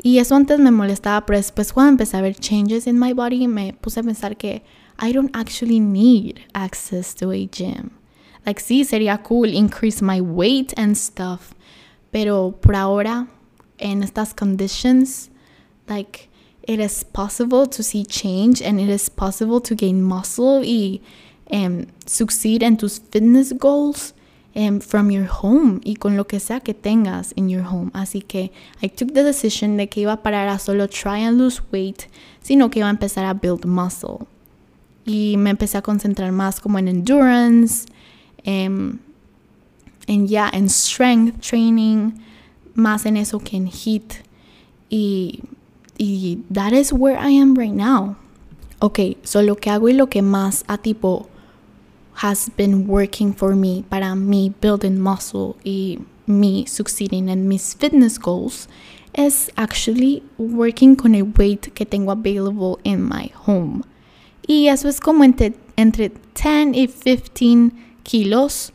Y 0.00 0.18
eso 0.18 0.36
antes 0.36 0.60
me 0.60 0.70
molestaba, 0.70 1.26
pero 1.26 1.38
después 1.38 1.72
cuando 1.72 1.90
empecé 1.90 2.16
a 2.16 2.20
ver 2.20 2.36
changes 2.36 2.86
in 2.86 2.98
my 2.98 3.12
body 3.12 3.48
me 3.48 3.72
puse 3.72 3.98
a 3.98 4.02
pensar 4.02 4.36
que 4.36 4.62
I 5.00 5.12
don't 5.12 5.34
actually 5.34 5.80
need 5.80 6.40
access 6.52 7.14
to 7.16 7.30
a 7.32 7.46
gym. 7.46 7.90
Like 8.46 8.60
sí, 8.60 8.84
sería 8.84 9.22
cool 9.24 9.48
increase 9.48 10.02
my 10.02 10.20
weight 10.20 10.72
and 10.76 10.94
stuff, 10.94 11.52
pero 12.12 12.52
por 12.60 12.76
ahora 12.76 13.26
en 13.78 14.02
estas 14.02 14.34
conditions 14.34 15.30
like 15.88 16.28
it 16.62 16.80
is 16.80 17.02
possible 17.02 17.66
to 17.66 17.82
see 17.82 18.04
change 18.04 18.60
and 18.62 18.80
it 18.80 18.88
is 18.88 19.08
possible 19.08 19.60
to 19.60 19.74
gain 19.74 20.02
muscle 20.02 20.62
y 20.62 21.00
um, 21.50 21.86
succeed 22.06 22.62
in 22.62 22.76
tus 22.76 22.98
fitness 22.98 23.52
goals 23.52 24.14
um, 24.54 24.80
from 24.80 25.10
your 25.10 25.26
home 25.26 25.80
y 25.84 25.94
con 25.94 26.16
lo 26.16 26.24
que 26.24 26.40
sea 26.40 26.60
que 26.60 26.74
tengas 26.74 27.32
in 27.36 27.48
your 27.48 27.62
home. 27.62 27.90
Así 27.94 28.22
que 28.26 28.50
I 28.82 28.88
took 28.88 29.14
the 29.14 29.22
decision 29.22 29.76
de 29.76 29.88
que 29.88 30.02
iba 30.02 30.12
a 30.12 30.22
parar 30.22 30.48
a 30.48 30.58
solo 30.58 30.86
try 30.86 31.18
and 31.18 31.38
lose 31.38 31.60
weight, 31.72 32.08
sino 32.40 32.70
que 32.70 32.80
iba 32.80 32.88
a 32.88 32.90
empezar 32.90 33.24
a 33.24 33.34
build 33.34 33.64
muscle. 33.64 34.26
Y 35.06 35.36
me 35.38 35.50
empecé 35.50 35.78
a 35.78 35.82
concentrar 35.82 36.32
más 36.32 36.60
como 36.60 36.78
en 36.78 36.88
endurance, 36.88 37.86
um, 38.46 38.98
en 40.06 40.26
ya, 40.26 40.50
en 40.52 40.68
strength 40.68 41.40
training, 41.40 42.12
más 42.74 43.06
en 43.06 43.16
eso 43.16 43.38
que 43.38 43.56
en 43.56 43.68
heat. 43.68 44.24
Y, 44.90 45.42
y 45.96 46.42
that 46.52 46.72
is 46.72 46.92
where 46.92 47.16
I 47.18 47.38
am 47.38 47.54
right 47.54 47.72
now. 47.72 48.16
Ok, 48.80 49.00
so 49.24 49.42
lo 49.42 49.56
que 49.56 49.70
hago 49.70 49.88
y 49.88 49.92
lo 49.92 50.08
que 50.08 50.22
más 50.22 50.64
a 50.68 50.78
tipo 50.78 51.28
has 52.18 52.48
been 52.50 52.86
working 52.86 53.32
for 53.32 53.54
me 53.54 53.84
para 53.88 54.16
me 54.16 54.50
building 54.60 54.98
muscle 54.98 55.56
y 55.64 55.98
me 56.26 56.66
succeeding 56.66 57.28
in 57.28 57.46
mis 57.46 57.74
fitness 57.74 58.18
goals 58.18 58.66
is 59.14 59.50
actually 59.56 60.22
working 60.36 60.96
con 60.96 61.14
el 61.14 61.24
weight 61.36 61.72
que 61.74 61.86
tengo 61.86 62.10
available 62.10 62.78
in 62.82 63.08
my 63.08 63.30
home. 63.46 63.84
Y 64.48 64.68
eso 64.68 64.88
es 64.88 65.00
como 65.00 65.22
entre, 65.22 65.54
entre 65.76 66.10
10 66.34 66.74
y 66.74 66.88
15 66.88 67.72
kilos. 68.02 68.72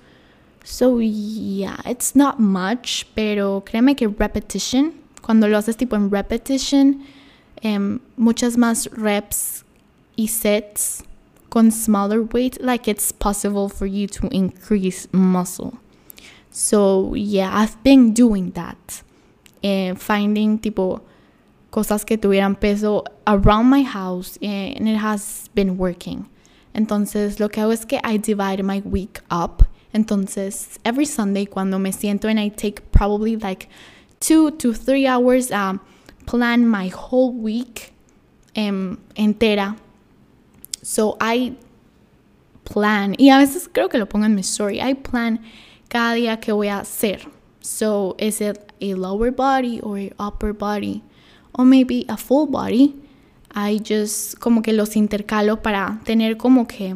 So 0.63 1.00
yeah, 1.00 1.77
it's 1.85 2.15
not 2.15 2.39
much, 2.39 3.05
pero 3.13 3.63
créeme 3.65 3.95
que 3.97 4.07
repetition, 4.07 4.93
cuando 5.21 5.47
lo 5.50 5.57
haces 5.57 5.75
tipo 5.75 5.97
en 5.97 6.09
repetition, 6.09 7.03
um, 7.63 8.00
muchas 8.15 8.55
más 8.55 8.89
reps 8.93 9.65
y 10.15 10.27
sets 10.27 11.03
con 11.53 11.69
smaller 11.69 12.24
weight, 12.24 12.60
like 12.62 12.88
it's 12.88 13.12
possible 13.12 13.69
for 13.69 13.86
you 13.86 14.07
to 14.07 14.27
increase 14.31 15.07
muscle. 15.12 15.77
So 16.50 17.13
yeah, 17.13 17.51
I've 17.53 17.81
been 17.83 18.13
doing 18.13 18.51
that. 18.51 19.03
and 19.63 20.00
finding 20.00 20.60
tipo 20.60 21.01
cosas 21.72 22.05
que 22.05 22.17
tuvieran 22.17 22.60
peso 22.60 23.03
around 23.25 23.67
my 23.67 23.81
house 23.81 24.38
and 24.41 24.88
it 24.88 24.98
has 24.98 25.50
been 25.55 25.77
working. 25.77 26.27
Entonces 26.75 27.39
lo 27.39 27.50
que 27.50 27.62
hago 27.62 27.72
es 27.72 27.86
que 27.86 28.00
I 28.03 28.17
divide 28.17 28.63
my 28.63 28.81
week 28.81 29.22
up. 29.31 29.63
Entonces 29.93 30.77
every 30.83 31.05
Sunday 31.05 31.45
cuando 31.45 31.79
me 31.79 31.91
siento 31.91 32.25
and 32.25 32.39
I 32.39 32.50
take 32.50 32.91
probably 32.91 33.38
like 33.38 33.69
two 34.19 34.51
to 34.51 34.74
three 34.74 35.07
hours 35.07 35.51
um, 35.51 35.79
plan 36.25 36.67
my 36.67 36.89
whole 36.89 37.31
week 37.31 37.93
um, 38.55 39.00
entera. 39.15 39.77
So 40.84 41.18
I 41.20 41.56
plan, 42.66 43.16
y 43.18 43.30
a 43.30 43.38
veces 43.38 43.70
creo 43.72 43.90
que 43.90 43.98
lo 43.98 44.08
pongo 44.08 44.25
en 44.25 44.36
mi 44.36 44.42
story, 44.42 44.80
I 44.80 44.94
plan 44.94 45.40
cada 45.88 46.13
día 46.13 46.40
que 46.40 46.52
voy 46.52 46.68
a 46.68 46.80
hacer. 46.80 47.22
So 47.62 48.16
is 48.20 48.42
it 48.42 48.58
a 48.82 48.94
lower 48.94 49.32
body 49.32 49.80
or 49.82 49.98
a 49.98 50.12
upper 50.20 50.54
body? 50.54 51.02
Or 51.54 51.66
maybe 51.66 52.06
a 52.10 52.18
full 52.18 52.48
body? 52.48 52.96
I 53.56 53.80
just 53.80 54.40
como 54.40 54.62
que 54.62 54.74
los 54.74 54.96
intercalo 54.96 55.62
para 55.62 56.02
tener 56.04 56.38
como 56.38 56.66
que 56.68 56.96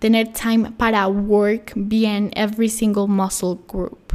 tener 0.00 0.32
time 0.32 0.72
para 0.72 1.06
work 1.06 1.72
bien 1.76 2.32
every 2.34 2.68
single 2.68 3.06
muscle 3.06 3.60
group. 3.68 4.14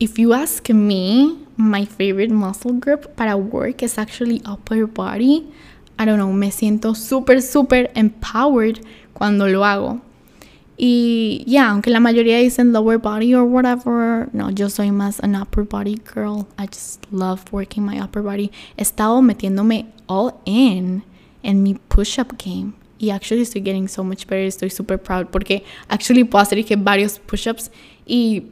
If 0.00 0.18
you 0.18 0.32
ask 0.32 0.68
me, 0.70 1.46
my 1.56 1.84
favorite 1.84 2.32
muscle 2.32 2.72
group 2.72 3.14
para 3.14 3.36
work 3.36 3.82
is 3.82 3.98
actually 3.98 4.42
upper 4.44 4.86
body. 4.86 5.46
I 6.00 6.06
don't 6.06 6.16
know, 6.16 6.32
me 6.32 6.50
siento 6.50 6.94
súper, 6.94 7.42
súper 7.42 7.90
empowered 7.94 8.80
cuando 9.12 9.46
lo 9.46 9.66
hago. 9.66 10.00
Y 10.78 11.44
ya, 11.46 11.52
yeah, 11.52 11.70
aunque 11.72 11.90
la 11.90 12.00
mayoría 12.00 12.38
dicen 12.38 12.72
lower 12.72 12.96
body 12.96 13.34
or 13.34 13.44
whatever, 13.44 14.30
no, 14.32 14.48
yo 14.48 14.70
soy 14.70 14.90
más 14.90 15.20
an 15.20 15.36
upper 15.36 15.62
body 15.62 16.00
girl. 16.14 16.46
I 16.56 16.66
just 16.68 17.04
love 17.12 17.42
working 17.52 17.84
my 17.84 18.00
upper 18.00 18.22
body. 18.22 18.50
He 18.78 18.82
estado 18.82 19.20
metiéndome 19.20 19.88
all 20.06 20.40
in 20.46 21.02
en 21.42 21.62
mi 21.62 21.74
push-up 21.74 22.38
game. 22.42 22.72
Y 22.98 23.10
actually 23.10 23.42
estoy 23.42 23.62
getting 23.62 23.86
so 23.86 24.02
much 24.02 24.26
better. 24.26 24.46
Estoy 24.46 24.70
super 24.70 24.96
proud 24.96 25.26
porque 25.26 25.64
actually 25.90 26.24
puedo 26.24 26.42
hacer 26.42 26.64
que 26.64 26.76
varios 26.76 27.18
push-ups 27.18 27.70
y 28.06 28.44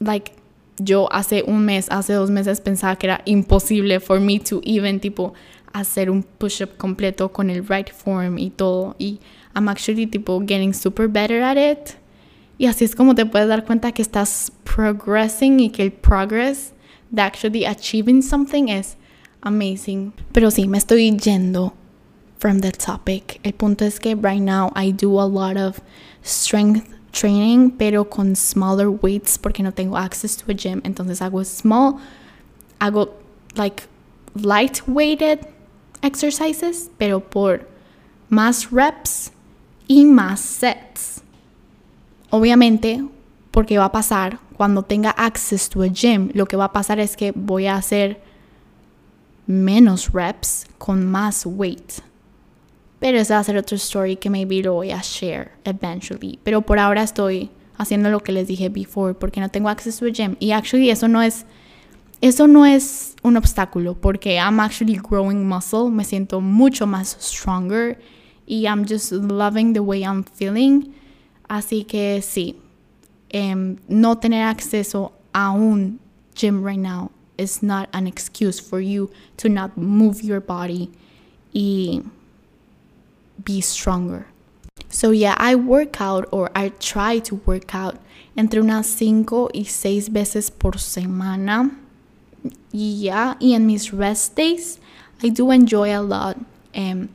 like 0.00 0.32
yo 0.80 1.08
hace 1.12 1.44
un 1.46 1.64
mes, 1.64 1.86
hace 1.90 2.14
dos 2.14 2.30
meses 2.30 2.60
pensaba 2.60 2.96
que 2.96 3.06
era 3.06 3.22
imposible 3.26 4.00
for 4.00 4.18
me 4.18 4.40
to 4.40 4.60
even 4.64 4.98
tipo 4.98 5.34
hacer 5.72 6.10
un 6.10 6.22
push-up 6.22 6.76
completo 6.76 7.32
con 7.32 7.50
el 7.50 7.66
right 7.66 7.90
form 7.92 8.38
y 8.38 8.50
todo. 8.50 8.96
Y 8.98 9.20
I'm 9.54 9.68
actually 9.68 10.06
tipo 10.06 10.40
getting 10.40 10.72
super 10.72 11.08
better 11.08 11.42
at 11.42 11.56
it. 11.56 11.96
Y 12.58 12.66
así 12.66 12.84
es 12.84 12.94
como 12.94 13.14
te 13.14 13.24
puedes 13.24 13.48
dar 13.48 13.64
cuenta 13.64 13.92
que 13.92 14.02
estás 14.02 14.52
progressing 14.64 15.60
y 15.60 15.70
que 15.70 15.82
el 15.82 15.92
progress 15.92 16.72
de 17.10 17.22
actually 17.22 17.64
achieving 17.64 18.22
something 18.22 18.68
es 18.68 18.96
amazing. 19.40 20.12
Pero 20.32 20.50
sí, 20.50 20.68
me 20.68 20.78
estoy 20.78 21.16
yendo 21.16 21.72
from 22.38 22.60
the 22.60 22.72
topic. 22.72 23.40
El 23.42 23.54
punto 23.54 23.84
es 23.84 23.98
que 23.98 24.14
right 24.14 24.42
now 24.42 24.70
I 24.76 24.92
do 24.92 25.20
a 25.20 25.26
lot 25.26 25.56
of 25.56 25.80
strength 26.22 26.86
training, 27.12 27.70
pero 27.70 28.04
con 28.04 28.36
smaller 28.36 28.88
weights 28.88 29.38
porque 29.38 29.62
no 29.62 29.72
tengo 29.72 29.96
access 29.96 30.36
to 30.36 30.50
a 30.50 30.54
gym. 30.54 30.80
Entonces 30.84 31.20
hago 31.22 31.44
small, 31.44 31.96
hago 32.78 33.14
like 33.56 33.84
light 34.34 34.82
weighted 34.86 35.46
exercises, 36.02 36.90
pero 36.98 37.20
por 37.20 37.68
más 38.28 38.70
reps 38.70 39.32
y 39.86 40.04
más 40.04 40.40
sets. 40.40 41.22
Obviamente, 42.30 43.04
porque 43.50 43.78
va 43.78 43.86
a 43.86 43.92
pasar 43.92 44.38
cuando 44.56 44.82
tenga 44.82 45.10
access 45.10 45.68
to 45.68 45.82
a 45.82 45.88
gym, 45.88 46.30
lo 46.34 46.46
que 46.46 46.56
va 46.56 46.66
a 46.66 46.72
pasar 46.72 47.00
es 47.00 47.16
que 47.16 47.32
voy 47.32 47.66
a 47.66 47.76
hacer 47.76 48.20
menos 49.46 50.12
reps 50.12 50.66
con 50.78 51.04
más 51.06 51.44
weight. 51.44 52.00
Pero 53.00 53.18
esa 53.18 53.34
va 53.34 53.40
a 53.40 53.44
ser 53.44 53.56
otra 53.56 53.76
story 53.76 54.16
que 54.16 54.30
maybe 54.30 54.62
lo 54.62 54.74
voy 54.74 54.92
a 54.92 55.00
share 55.02 55.52
eventually. 55.64 56.38
Pero 56.44 56.60
por 56.60 56.78
ahora 56.78 57.02
estoy 57.02 57.50
haciendo 57.78 58.10
lo 58.10 58.20
que 58.20 58.32
les 58.32 58.46
dije 58.46 58.68
before 58.68 59.14
porque 59.14 59.40
no 59.40 59.48
tengo 59.48 59.70
access 59.70 59.98
to 59.98 60.04
a 60.04 60.10
gym. 60.10 60.36
Y 60.38 60.52
actually 60.52 60.90
eso 60.90 61.08
no 61.08 61.22
es 61.22 61.46
eso 62.20 62.46
no 62.46 62.66
es 62.66 63.16
un 63.22 63.36
obstáculo 63.36 63.94
porque 63.94 64.36
I'm 64.36 64.60
actually 64.60 64.96
growing 64.96 65.48
muscle, 65.48 65.90
me 65.90 66.04
siento 66.04 66.40
mucho 66.40 66.86
más 66.86 67.16
stronger 67.20 67.98
y 68.46 68.66
I'm 68.66 68.84
just 68.84 69.12
loving 69.12 69.72
the 69.72 69.80
way 69.80 70.02
I'm 70.02 70.24
feeling. 70.24 70.92
Así 71.48 71.84
que 71.84 72.20
sí, 72.22 72.56
um, 73.32 73.76
no 73.88 74.18
tener 74.18 74.46
acceso 74.46 75.12
a 75.32 75.50
un 75.50 75.98
gym 76.34 76.62
right 76.62 76.78
now 76.78 77.10
is 77.38 77.62
not 77.62 77.88
an 77.92 78.06
excuse 78.06 78.60
for 78.60 78.80
you 78.80 79.10
to 79.38 79.48
not 79.48 79.76
move 79.76 80.22
your 80.22 80.40
body 80.40 80.90
y 81.54 82.02
be 83.42 83.60
stronger. 83.60 84.26
So 84.88 85.10
yeah, 85.10 85.34
I 85.38 85.54
work 85.54 86.00
out 86.00 86.28
or 86.30 86.50
I 86.54 86.70
try 86.80 87.18
to 87.20 87.36
work 87.46 87.74
out 87.74 87.96
entre 88.36 88.60
unas 88.60 88.86
5 88.86 89.50
y 89.54 89.64
6 89.64 90.10
veces 90.10 90.50
por 90.50 90.78
semana. 90.78 91.70
Y 92.72 93.02
ya, 93.02 93.36
y 93.40 93.54
en 93.54 93.66
mis 93.66 93.90
rest 93.92 94.36
days, 94.36 94.78
I 95.22 95.30
do 95.30 95.52
enjoy 95.52 95.92
a 95.92 96.02
lot. 96.02 96.36
Um, 96.74 97.08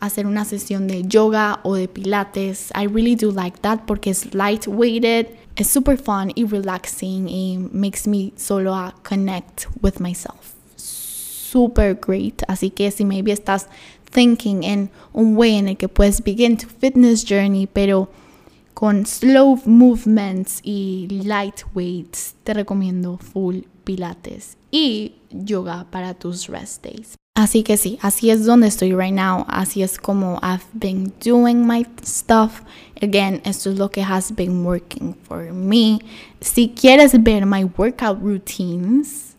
hacer 0.00 0.26
una 0.26 0.44
sesión 0.44 0.86
de 0.86 1.02
yoga 1.02 1.60
o 1.62 1.74
de 1.74 1.88
pilates. 1.88 2.70
I 2.74 2.86
really 2.86 3.14
do 3.14 3.30
like 3.30 3.60
that 3.60 3.86
porque 3.86 4.10
es 4.10 4.34
lightweighted, 4.34 5.26
es 5.56 5.68
super 5.68 5.96
fun 5.96 6.32
y 6.34 6.44
relaxing 6.44 7.28
y 7.28 7.58
makes 7.72 8.06
me 8.06 8.32
solo 8.36 8.74
a 8.74 8.94
connect 9.02 9.66
with 9.82 10.00
myself. 10.00 10.54
Super 10.76 11.94
great. 11.94 12.42
Así 12.48 12.70
que 12.70 12.90
si 12.90 13.04
maybe 13.04 13.32
estás 13.32 13.66
thinking 14.10 14.64
en 14.64 14.90
un 15.12 15.36
way 15.36 15.56
en 15.56 15.68
el 15.68 15.76
que 15.76 15.88
puedes 15.88 16.22
begin 16.22 16.56
tu 16.56 16.66
fitness 16.66 17.24
journey, 17.24 17.66
pero 17.66 18.08
con 18.74 19.04
slow 19.04 19.60
movements 19.66 20.60
y 20.62 21.08
light 21.24 21.62
weights, 21.74 22.34
te 22.44 22.54
recomiendo 22.54 23.18
full 23.18 23.64
y 24.70 25.12
yoga 25.30 25.86
para 25.90 26.14
tus 26.14 26.48
rest 26.48 26.82
days. 26.84 27.16
Así 27.34 27.62
que 27.62 27.76
sí, 27.76 27.98
así 28.02 28.30
es 28.30 28.44
donde 28.44 28.66
estoy 28.66 28.92
right 28.92 29.14
now. 29.14 29.46
Así 29.48 29.82
es 29.82 29.98
como 29.98 30.38
I've 30.42 30.66
been 30.74 31.12
doing 31.24 31.66
my 31.66 31.86
stuff. 32.04 32.62
Again, 33.00 33.40
esto 33.44 33.70
es 33.70 33.78
lo 33.78 33.88
que 33.90 34.02
has 34.02 34.32
been 34.32 34.64
working 34.64 35.14
for 35.22 35.52
me. 35.52 36.00
Si 36.40 36.68
quieres 36.68 37.12
ver 37.22 37.46
my 37.46 37.64
workout 37.64 38.20
routines, 38.20 39.36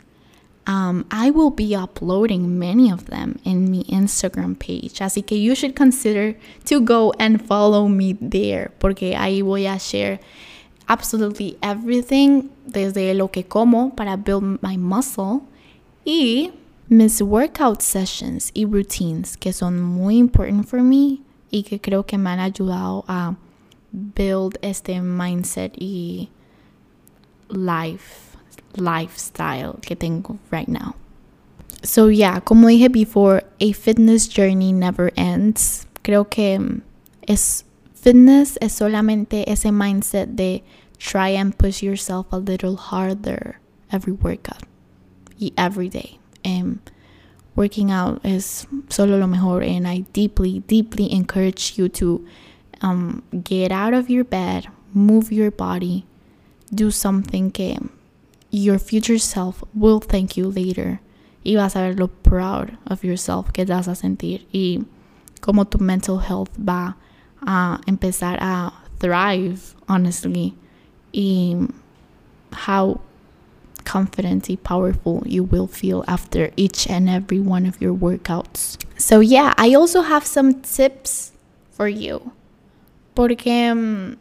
um, 0.65 1.05
I 1.11 1.31
will 1.31 1.51
be 1.51 1.75
uploading 1.75 2.57
many 2.57 2.91
of 2.91 3.05
them 3.05 3.39
in 3.43 3.69
my 3.69 3.83
Instagram 3.89 4.57
page. 4.57 4.99
Así 5.01 5.23
que 5.23 5.37
you 5.37 5.53
should 5.53 5.75
consider 5.75 6.35
to 6.65 6.79
go 6.79 7.13
and 7.19 7.39
follow 7.45 7.87
me 7.87 8.13
there. 8.13 8.71
Porque 8.79 9.15
ahí 9.15 9.43
voy 9.43 9.67
a 9.67 9.77
share 9.77 10.19
absolutely 10.91 11.57
everything 11.61 12.49
desde 12.65 13.13
lo 13.13 13.29
que 13.29 13.45
como 13.45 13.95
para 13.95 14.17
build 14.17 14.59
my 14.61 14.77
muscle 14.77 15.41
y 16.03 16.51
mis 16.89 17.21
workout 17.21 17.81
sessions 17.81 18.51
y 18.53 18.65
routines 18.65 19.37
que 19.37 19.53
son 19.53 19.81
muy 19.81 20.17
important 20.17 20.67
for 20.67 20.81
me 20.81 21.21
y 21.49 21.63
que 21.63 21.79
creo 21.79 22.05
que 22.05 22.17
me 22.17 22.29
han 22.29 22.39
ayudado 22.39 23.05
a 23.07 23.35
build 23.93 24.57
este 24.61 25.01
mindset 25.01 25.73
y 25.77 26.29
life 27.49 28.37
lifestyle 28.75 29.77
que 29.81 29.95
tengo 29.95 30.37
right 30.51 30.67
now. 30.67 30.95
So 31.83 32.09
yeah, 32.09 32.41
como 32.41 32.67
dije 32.67 32.89
before, 32.91 33.43
a 33.59 33.73
fitness 33.73 34.27
journey 34.27 34.71
never 34.71 35.11
ends. 35.15 35.87
Creo 36.03 36.29
que 36.29 36.81
es 37.27 37.65
fitness 38.01 38.57
es 38.61 38.73
solamente 38.73 39.51
ese 39.51 39.71
mindset 39.71 40.29
de 40.29 40.63
try 41.01 41.29
and 41.29 41.57
push 41.57 41.81
yourself 41.81 42.27
a 42.31 42.37
little 42.37 42.75
harder 42.75 43.59
every 43.91 44.13
workout 44.13 44.63
every 45.57 45.89
day. 45.89 46.19
And 46.45 46.79
working 47.55 47.91
out 47.91 48.23
is 48.23 48.67
solo 48.89 49.17
lo 49.17 49.25
mejor 49.27 49.61
and 49.63 49.87
I 49.87 49.99
deeply, 50.13 50.59
deeply 50.59 51.11
encourage 51.11 51.77
you 51.77 51.89
to 51.89 52.25
um, 52.81 53.23
get 53.43 53.71
out 53.71 53.93
of 53.93 54.09
your 54.09 54.23
bed, 54.23 54.67
move 54.93 55.31
your 55.31 55.49
body, 55.49 56.05
do 56.73 56.91
something 56.91 57.51
que 57.51 57.77
your 58.51 58.77
future 58.77 59.17
self 59.17 59.63
will 59.73 59.99
thank 59.99 60.37
you 60.37 60.47
later 60.47 61.01
y 61.43 61.55
vas 61.55 61.75
a 61.75 61.79
ver 61.79 61.93
lo 61.95 62.07
proud 62.07 62.77
of 62.85 63.03
yourself 63.03 63.51
que 63.53 63.65
vas 63.65 63.87
a 63.87 63.95
sentir 63.95 64.45
y 64.53 64.85
cómo 65.41 65.67
tu 65.69 65.79
mental 65.79 66.19
health 66.19 66.51
va 66.57 66.95
a 67.41 67.79
empezar 67.87 68.37
a 68.39 68.71
thrive 68.99 69.73
honestly 69.87 70.53
y 71.13 71.67
how 72.51 72.99
confident 73.83 74.49
and 74.49 74.63
powerful 74.63 75.23
you 75.25 75.43
will 75.43 75.67
feel 75.67 76.03
after 76.07 76.51
each 76.55 76.87
and 76.87 77.09
every 77.09 77.39
one 77.39 77.65
of 77.65 77.81
your 77.81 77.93
workouts. 77.93 78.77
So, 78.97 79.19
yeah, 79.19 79.53
I 79.57 79.73
also 79.73 80.01
have 80.01 80.25
some 80.25 80.61
tips 80.61 81.31
for 81.71 81.87
you. 81.87 82.31
Porque, 83.15 83.47
um, 83.47 84.17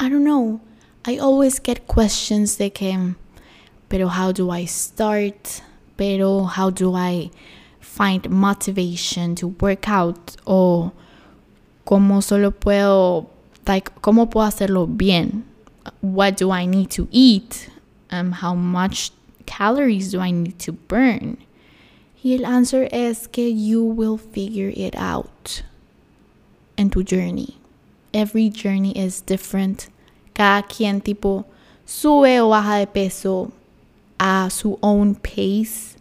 I 0.00 0.08
don't 0.08 0.24
know, 0.24 0.60
I 1.04 1.18
always 1.18 1.58
get 1.58 1.86
questions 1.86 2.56
de 2.56 2.70
que, 2.70 3.14
pero 3.88 4.08
how 4.08 4.32
do 4.32 4.50
I 4.50 4.64
start? 4.64 5.62
Pero 5.96 6.44
how 6.44 6.70
do 6.70 6.94
I 6.94 7.30
find 7.80 8.28
motivation 8.28 9.36
to 9.36 9.48
work 9.60 9.88
out 9.88 10.36
o 10.46 10.92
cómo 11.86 12.22
solo 12.22 12.50
puedo 12.50 13.28
like 13.66 13.92
cómo 14.00 14.28
puedo 14.28 14.46
hacerlo 14.46 14.86
bien 14.88 15.44
what 16.00 16.36
do 16.36 16.50
i 16.50 16.66
need 16.66 16.90
to 16.90 17.08
eat? 17.10 17.70
Um, 18.10 18.32
how 18.32 18.54
much 18.54 19.10
calories 19.46 20.12
do 20.12 20.20
i 20.20 20.30
need 20.30 20.58
to 20.60 20.72
burn? 20.72 21.38
Y 22.24 22.32
el 22.32 22.46
answer 22.46 22.88
es 22.90 23.26
que 23.26 23.48
you 23.50 23.84
will 23.84 24.16
figure 24.16 24.72
it 24.74 24.96
out. 24.96 25.62
In 26.78 26.88
tu 26.88 27.02
journey. 27.02 27.58
Every 28.14 28.48
journey 28.48 28.92
is 28.96 29.20
different. 29.20 29.88
Cada 30.34 30.66
quien 30.66 31.02
tipo 31.02 31.44
sube 31.84 32.40
o 32.40 32.48
baja 32.48 32.78
de 32.78 32.86
peso 32.86 33.52
a 34.18 34.48
su 34.50 34.78
own 34.82 35.16
pace. 35.16 35.96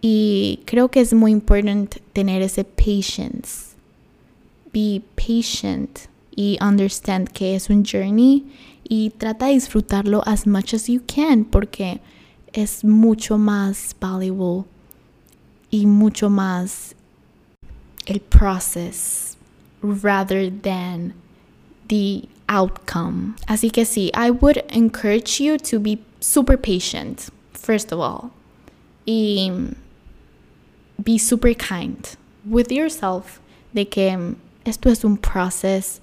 Y 0.00 0.60
creo 0.64 0.90
que 0.90 1.00
es 1.00 1.12
muy 1.12 1.32
importante 1.32 2.00
tener 2.14 2.40
ese 2.40 2.64
patience. 2.64 3.74
Be 4.72 5.02
patient 5.16 6.06
y 6.36 6.56
understand 6.60 7.32
que 7.32 7.56
es 7.56 7.68
un 7.68 7.84
journey 7.84 8.44
y 8.88 9.10
trata 9.10 9.46
de 9.46 9.54
disfrutarlo 9.54 10.22
as 10.26 10.46
much 10.46 10.74
as 10.74 10.88
you 10.88 11.00
can 11.06 11.44
porque 11.44 12.00
es 12.52 12.84
mucho 12.84 13.38
más 13.38 13.94
valuable 14.00 14.64
y 15.70 15.86
mucho 15.86 16.28
más 16.28 16.94
el 18.06 18.20
process 18.20 19.36
rather 19.82 20.50
than 20.50 21.14
the 21.88 22.28
outcome. 22.48 23.34
Así 23.48 23.70
que 23.70 23.84
sí, 23.84 24.10
I 24.14 24.30
would 24.30 24.62
encourage 24.68 25.40
you 25.40 25.58
to 25.58 25.80
be 25.80 25.98
super 26.20 26.56
patient, 26.56 27.30
first 27.52 27.92
of 27.92 27.98
all. 27.98 28.32
Y 29.06 29.50
be 31.02 31.18
super 31.18 31.54
kind 31.54 32.16
with 32.44 32.70
yourself 32.70 33.40
de 33.74 33.86
que 33.86 34.36
esto 34.64 34.90
es 34.90 35.04
un 35.04 35.16
process, 35.16 36.00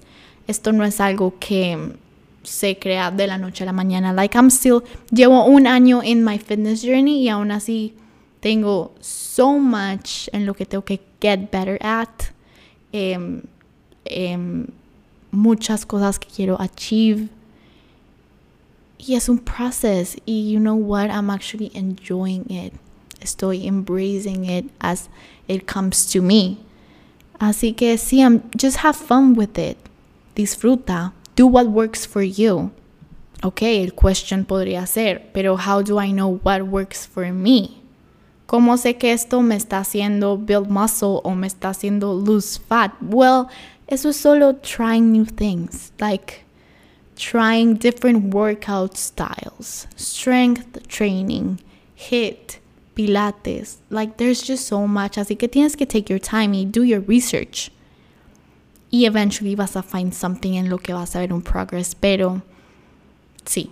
esto 0.48 0.72
no 0.72 0.84
es 0.84 1.00
algo 1.00 1.40
que 1.40 1.96
se 2.44 2.78
crea 2.78 3.12
de 3.12 3.28
la 3.28 3.38
noche 3.38 3.64
a 3.64 3.66
la 3.66 3.74
mañana. 3.74 4.14
Like 4.14 4.38
I'm 4.38 4.50
still, 4.50 4.82
llevo 5.12 5.46
un 5.46 5.68
año 5.68 6.02
en 6.04 6.24
my 6.24 6.38
fitness 6.38 6.82
journey 6.84 7.24
y 7.24 7.30
aún 7.30 7.52
así 7.52 7.94
tengo 8.40 8.94
so 9.02 9.58
much 9.60 10.30
en 10.32 10.46
lo 10.46 10.54
que 10.54 10.66
tengo 10.66 10.84
que 10.84 11.02
get 11.20 11.52
better 11.52 11.78
at. 11.82 12.32
Um, 12.94 13.42
um, 14.10 14.68
muchas 15.32 15.86
cosas 15.86 16.20
que 16.20 16.28
quiero 16.28 16.60
achieve. 16.60 17.30
Y 18.98 19.16
es 19.16 19.30
un 19.30 19.40
process. 19.40 20.18
Y 20.26 20.52
you 20.52 20.60
know 20.60 20.76
what? 20.76 21.10
I'm 21.10 21.30
actually 21.30 21.72
enjoying 21.74 22.46
it. 22.50 22.74
Estoy 23.22 23.66
embracing 23.66 24.46
it 24.46 24.66
as 24.80 25.10
it 25.48 25.66
comes 25.66 26.06
to 26.12 26.22
me. 26.22 26.58
Así 27.40 27.74
que 27.74 27.98
sí, 27.98 28.22
I'm, 28.22 28.44
just 28.56 28.78
have 28.84 28.96
fun 28.96 29.36
with 29.36 29.58
it. 29.58 29.78
Disfruta. 30.36 31.14
Do 31.40 31.48
what 31.48 31.68
works 31.68 32.06
for 32.06 32.22
you. 32.22 32.72
Ok, 33.44 33.62
el 33.62 33.94
question 33.94 34.44
podría 34.44 34.86
ser, 34.86 35.32
pero 35.34 35.56
how 35.56 35.82
do 35.82 35.98
I 35.98 36.12
know 36.12 36.38
what 36.44 36.64
works 36.64 37.08
for 37.08 37.32
me? 37.32 37.82
¿Cómo 38.46 38.76
sé 38.76 38.98
que 38.98 39.14
esto 39.14 39.42
me 39.42 39.56
está 39.56 39.78
haciendo 39.78 40.38
build 40.38 40.70
muscle 40.70 41.22
o 41.24 41.36
me 41.36 41.48
está 41.48 41.70
haciendo 41.70 42.14
lose 42.14 42.60
fat? 42.60 42.92
Well, 43.00 43.48
eso 43.88 44.10
es 44.10 44.18
solo 44.18 44.56
trying 44.56 45.14
new 45.14 45.24
things, 45.24 45.94
like 45.98 46.44
trying 47.16 47.76
different 47.76 48.34
workout 48.34 48.98
styles, 48.98 49.88
strength 49.96 50.86
training, 50.90 51.62
HIT, 51.96 52.60
pilates. 52.96 53.78
Like 53.90 54.18
there's 54.18 54.42
just 54.46 54.68
so 54.68 54.86
much. 54.86 55.18
Así 55.18 55.38
que 55.38 55.48
tienes 55.48 55.78
que 55.78 55.86
take 55.86 56.10
your 56.10 56.20
time 56.20 56.54
y 56.54 56.66
do 56.66 56.84
your 56.84 57.00
research. 57.00 57.72
Y 58.92 59.06
eventually 59.06 59.56
vas 59.56 59.76
a 59.76 59.84
find 59.84 60.14
something 60.14 60.54
en 60.54 60.70
lo 60.70 60.78
que 60.78 60.94
vas 60.94 61.16
a 61.16 61.20
ver 61.20 61.32
un 61.32 61.42
progress, 61.42 61.96
pero 61.96 62.42
sí. 63.46 63.72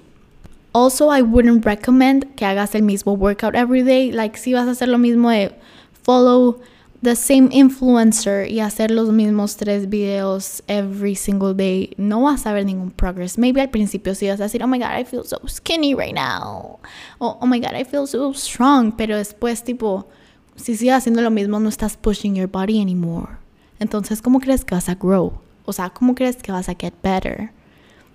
Also, 0.73 1.09
I 1.09 1.21
wouldn't 1.21 1.65
recommend 1.65 2.35
que 2.35 2.45
hagas 2.45 2.75
el 2.75 2.83
mismo 2.83 3.13
workout 3.13 3.55
every 3.55 3.81
day. 3.81 4.11
Like 4.11 4.37
si 4.37 4.53
vas 4.53 4.67
a 4.67 4.71
hacer 4.71 4.89
lo 4.89 4.99
mismo 4.99 5.31
de 5.31 5.55
follow 6.03 6.59
the 7.01 7.15
same 7.15 7.49
influencer 7.51 8.49
y 8.49 8.59
hacer 8.59 8.91
los 8.91 9.09
mismos 9.09 9.55
tres 9.55 9.87
videos 9.89 10.63
every 10.67 11.15
single 11.15 11.53
day, 11.53 11.93
no 11.97 12.21
vas 12.23 12.45
a 12.45 12.53
ver 12.53 12.65
ningún 12.65 12.91
progress. 12.91 13.37
Maybe 13.37 13.61
al 13.61 13.69
principio 13.69 14.13
sí 14.15 14.27
vas 14.27 14.39
a 14.39 14.43
decir, 14.43 14.63
oh 14.63 14.67
my 14.67 14.77
god, 14.79 14.99
I 14.99 15.03
feel 15.03 15.23
so 15.23 15.39
skinny 15.47 15.93
right 15.93 16.13
now. 16.13 16.79
O, 17.19 17.37
oh 17.41 17.45
my 17.45 17.59
god, 17.59 17.73
I 17.75 17.83
feel 17.83 18.07
so 18.07 18.33
strong. 18.33 18.91
Pero 18.91 19.17
después, 19.17 19.63
tipo, 19.63 20.07
si 20.55 20.75
sigues 20.75 20.95
haciendo 20.95 21.21
lo 21.21 21.29
mismo, 21.29 21.59
no 21.59 21.69
estás 21.69 21.97
pushing 21.97 22.35
your 22.35 22.47
body 22.47 22.81
anymore. 22.81 23.37
Entonces, 23.79 24.21
¿cómo 24.21 24.39
crees 24.39 24.65
que 24.65 24.75
vas 24.75 24.89
a 24.89 24.95
grow? 24.95 25.33
O 25.65 25.73
sea, 25.73 25.89
¿cómo 25.89 26.15
crees 26.15 26.37
que 26.37 26.51
vas 26.51 26.69
a 26.69 26.75
get 26.75 26.93
better? 27.03 27.51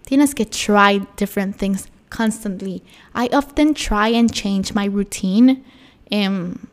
Tienes 0.04 0.34
que 0.34 0.44
try 0.44 1.06
different 1.16 1.56
things 1.56 1.88
constantly. 2.10 2.82
I 3.14 3.28
often 3.32 3.74
try 3.74 4.08
and 4.14 4.30
change 4.32 4.74
my 4.74 4.86
routine. 4.86 5.62
Um, 6.10 6.68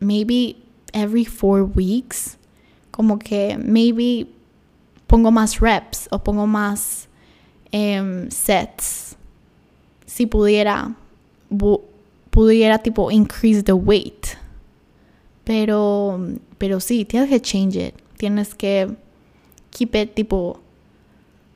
maybe 0.00 0.56
every 0.92 1.24
four 1.24 1.64
weeks, 1.64 2.36
como 2.90 3.18
que 3.18 3.56
maybe 3.58 4.28
pongo 5.06 5.30
más 5.30 5.60
reps 5.60 6.08
o 6.10 6.18
pongo 6.18 6.46
más 6.46 7.06
um, 7.72 8.30
sets. 8.30 9.16
Si 10.06 10.26
pudiera, 10.26 10.94
pudiera 12.30 12.78
tipo 12.78 13.10
increase 13.10 13.62
the 13.62 13.72
weight. 13.72 14.36
Pero, 15.44 16.38
pero 16.58 16.80
sí, 16.80 17.04
tienes 17.04 17.28
que 17.28 17.40
change 17.40 17.76
it. 17.76 18.03
Tienes 18.24 18.54
que 18.54 18.88
keep 19.70 19.94
it 19.94 20.14
tipo 20.14 20.58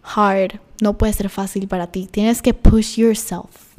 hard. 0.02 0.60
No 0.82 0.98
puede 0.98 1.14
ser 1.14 1.30
fácil 1.30 1.66
para 1.66 1.86
ti. 1.86 2.06
Tienes 2.12 2.42
que 2.42 2.52
push 2.52 2.98
yourself. 2.98 3.74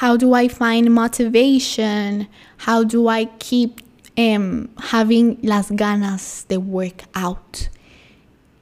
How 0.00 0.16
do 0.16 0.34
I 0.34 0.48
find 0.48 0.90
motivation? 0.90 2.28
How 2.66 2.82
do 2.82 3.10
I 3.10 3.26
keep 3.38 3.82
um, 4.16 4.70
having 4.78 5.36
las 5.42 5.70
ganas 5.70 6.46
de 6.48 6.56
work 6.56 7.04
out? 7.14 7.68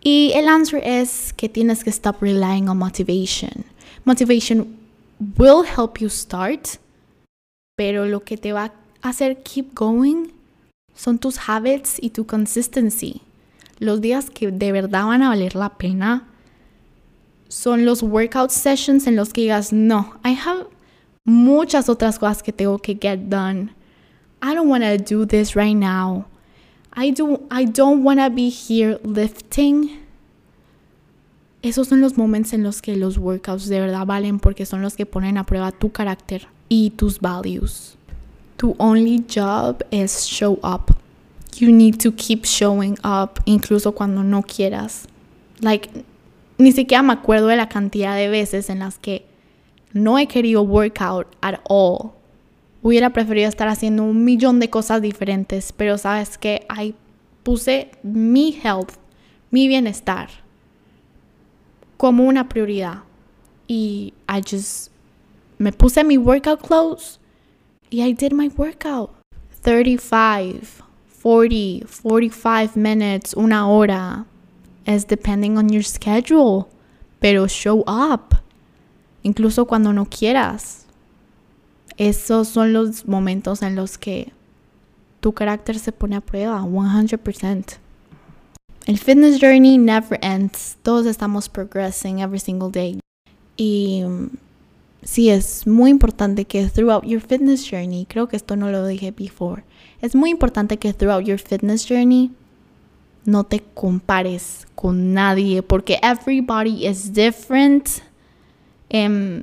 Y 0.02 0.32
el 0.34 0.48
answer 0.48 0.80
es 0.82 1.32
que 1.32 1.48
tienes 1.48 1.84
que 1.84 1.92
stop 1.92 2.20
relying 2.20 2.68
on 2.68 2.78
motivation. 2.78 3.64
Motivation 4.04 4.76
will 5.36 5.62
help 5.62 6.00
you 6.00 6.08
start, 6.08 6.80
pero 7.76 8.06
lo 8.06 8.24
que 8.24 8.36
te 8.36 8.50
va 8.50 8.72
a 9.02 9.08
hacer 9.10 9.36
keep 9.44 9.72
going 9.72 10.32
son 10.98 11.18
tus 11.18 11.38
habits 11.48 11.98
y 12.02 12.10
tu 12.10 12.26
consistency. 12.26 13.22
Los 13.78 14.00
días 14.00 14.30
que 14.30 14.50
de 14.50 14.72
verdad 14.72 15.06
van 15.06 15.22
a 15.22 15.28
valer 15.28 15.54
la 15.54 15.78
pena 15.78 16.26
son 17.48 17.84
los 17.84 18.02
workout 18.02 18.50
sessions 18.50 19.06
en 19.06 19.14
los 19.14 19.32
que 19.32 19.42
digas, 19.42 19.72
no, 19.72 20.14
I 20.24 20.36
have 20.44 20.66
muchas 21.24 21.88
otras 21.88 22.18
cosas 22.18 22.42
que 22.42 22.52
tengo 22.52 22.78
que 22.78 22.98
get 23.00 23.28
done. 23.28 23.70
I 24.42 24.54
don't 24.54 24.68
want 24.68 24.82
to 24.82 24.98
do 24.98 25.24
this 25.24 25.54
right 25.54 25.76
now. 25.76 26.26
I, 26.92 27.12
do, 27.12 27.46
I 27.48 27.64
don't 27.64 28.02
want 28.02 28.18
to 28.18 28.28
be 28.28 28.50
here 28.50 28.98
lifting. 29.04 30.00
Esos 31.62 31.88
son 31.88 32.00
los 32.00 32.16
momentos 32.16 32.52
en 32.54 32.64
los 32.64 32.82
que 32.82 32.96
los 32.96 33.18
workouts 33.18 33.68
de 33.68 33.80
verdad 33.80 34.04
valen 34.04 34.40
porque 34.40 34.66
son 34.66 34.82
los 34.82 34.96
que 34.96 35.06
ponen 35.06 35.38
a 35.38 35.44
prueba 35.44 35.70
tu 35.70 35.92
carácter 35.92 36.48
y 36.68 36.90
tus 36.90 37.20
values. 37.20 37.97
Tu 38.58 38.74
only 38.78 39.24
job 39.26 39.82
is 39.90 40.26
show 40.26 40.58
up. 40.62 40.90
You 41.56 41.72
need 41.72 41.98
to 42.00 42.12
keep 42.12 42.44
showing 42.44 42.98
up 43.04 43.40
incluso 43.46 43.94
cuando 43.94 44.22
no 44.22 44.42
quieras. 44.42 45.06
Like, 45.60 45.88
ni 46.58 46.72
siquiera 46.72 47.02
me 47.02 47.12
acuerdo 47.12 47.46
de 47.46 47.56
la 47.56 47.68
cantidad 47.68 48.16
de 48.16 48.28
veces 48.28 48.68
en 48.68 48.80
las 48.80 48.98
que 48.98 49.24
no 49.92 50.18
he 50.18 50.26
querido 50.26 50.62
workout 50.62 51.26
at 51.40 51.60
all 51.68 52.12
hubiera 52.82 53.10
preferido 53.10 53.48
estar 53.48 53.68
haciendo 53.68 54.04
un 54.04 54.24
millón 54.24 54.60
de 54.60 54.70
cosas 54.70 55.02
diferentes, 55.02 55.72
pero 55.72 55.98
sabes 55.98 56.38
que 56.38 56.66
ahí 56.68 56.94
puse 57.42 57.90
mi 58.02 58.58
health, 58.62 58.92
mi 59.50 59.68
bienestar 59.68 60.28
como 61.96 62.24
una 62.24 62.48
prioridad. 62.48 63.02
Y 63.66 64.14
I 64.28 64.40
just 64.40 64.90
me 65.58 65.72
puse 65.72 66.02
mi 66.04 66.16
workout 66.16 66.60
clothes 66.60 67.17
y 67.90 68.02
I 68.02 68.12
did 68.12 68.32
my 68.32 68.48
workout. 68.56 69.10
35, 69.62 70.82
40, 71.22 71.86
45 71.86 72.76
minutes, 72.76 73.34
una 73.34 73.68
hora. 73.68 74.26
Es 74.86 75.06
depending 75.06 75.58
on 75.58 75.68
your 75.68 75.82
schedule. 75.82 76.68
Pero 77.20 77.46
show 77.46 77.84
up. 77.86 78.36
Incluso 79.22 79.66
cuando 79.66 79.92
no 79.92 80.06
quieras 80.06 80.86
esos 81.98 82.48
son 82.48 82.72
los 82.72 83.06
momentos 83.06 83.60
en 83.62 83.74
los 83.74 83.98
que 83.98 84.32
tu 85.20 85.32
carácter 85.32 85.78
se 85.80 85.90
pone 85.90 86.16
a 86.16 86.20
prueba, 86.20 86.60
100%. 86.62 87.76
El 88.86 88.98
fitness 88.98 89.40
journey 89.40 89.76
never 89.76 90.18
ends. 90.22 90.78
Todos 90.82 91.06
estamos 91.06 91.48
progressing 91.48 92.20
every 92.20 92.38
single 92.38 92.70
day. 92.70 93.00
Y 93.56 94.04
sí 95.02 95.30
es 95.30 95.66
muy 95.66 95.90
importante 95.90 96.44
que 96.44 96.66
throughout 96.66 97.04
your 97.04 97.20
fitness 97.20 97.68
journey, 97.68 98.06
creo 98.06 98.28
que 98.28 98.36
esto 98.36 98.56
no 98.56 98.70
lo 98.70 98.86
dije 98.86 99.10
before, 99.12 99.64
es 100.00 100.14
muy 100.14 100.30
importante 100.30 100.76
que 100.78 100.92
throughout 100.92 101.24
your 101.24 101.38
fitness 101.38 101.86
journey 101.88 102.30
no 103.24 103.44
te 103.44 103.60
compares 103.74 104.66
con 104.74 105.12
nadie 105.12 105.62
porque 105.62 105.98
everybody 106.02 106.86
is 106.86 107.12
different. 107.12 107.88
Um, 108.92 109.42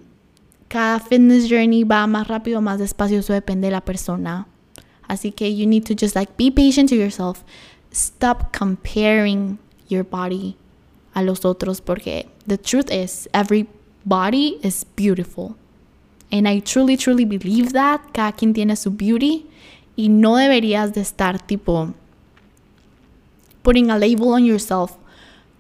cada 0.67 0.99
fitness 0.99 1.47
journey 1.47 1.83
va 1.83 2.07
más 2.07 2.27
rápido, 2.27 2.61
más 2.61 2.79
despacio, 2.79 3.19
eso 3.19 3.33
depende 3.33 3.67
de 3.67 3.71
la 3.71 3.81
persona. 3.81 4.47
Así 5.07 5.31
que 5.31 5.55
you 5.55 5.67
need 5.67 5.83
to 5.83 5.93
just 5.93 6.15
like 6.15 6.33
be 6.37 6.51
patient 6.51 6.89
to 6.89 6.95
yourself. 6.95 7.43
Stop 7.93 8.57
comparing 8.57 9.59
your 9.87 10.03
body 10.03 10.57
a 11.13 11.21
los 11.21 11.45
otros 11.45 11.79
porque 11.79 12.27
the 12.47 12.57
truth 12.57 12.91
is 12.91 13.29
every 13.33 13.67
body 14.05 14.59
is 14.61 14.85
beautiful. 14.95 15.55
And 16.31 16.47
I 16.47 16.59
truly, 16.59 16.97
truly 16.97 17.25
believe 17.25 17.73
that. 17.73 18.01
Cada 18.13 18.31
quien 18.31 18.53
tiene 18.53 18.75
su 18.75 18.91
beauty 18.91 19.45
y 19.95 20.09
no 20.09 20.35
deberías 20.35 20.93
de 20.93 21.01
estar 21.01 21.39
tipo 21.39 21.93
putting 23.63 23.89
a 23.89 23.97
label 23.97 24.33
on 24.33 24.45
yourself 24.45 24.97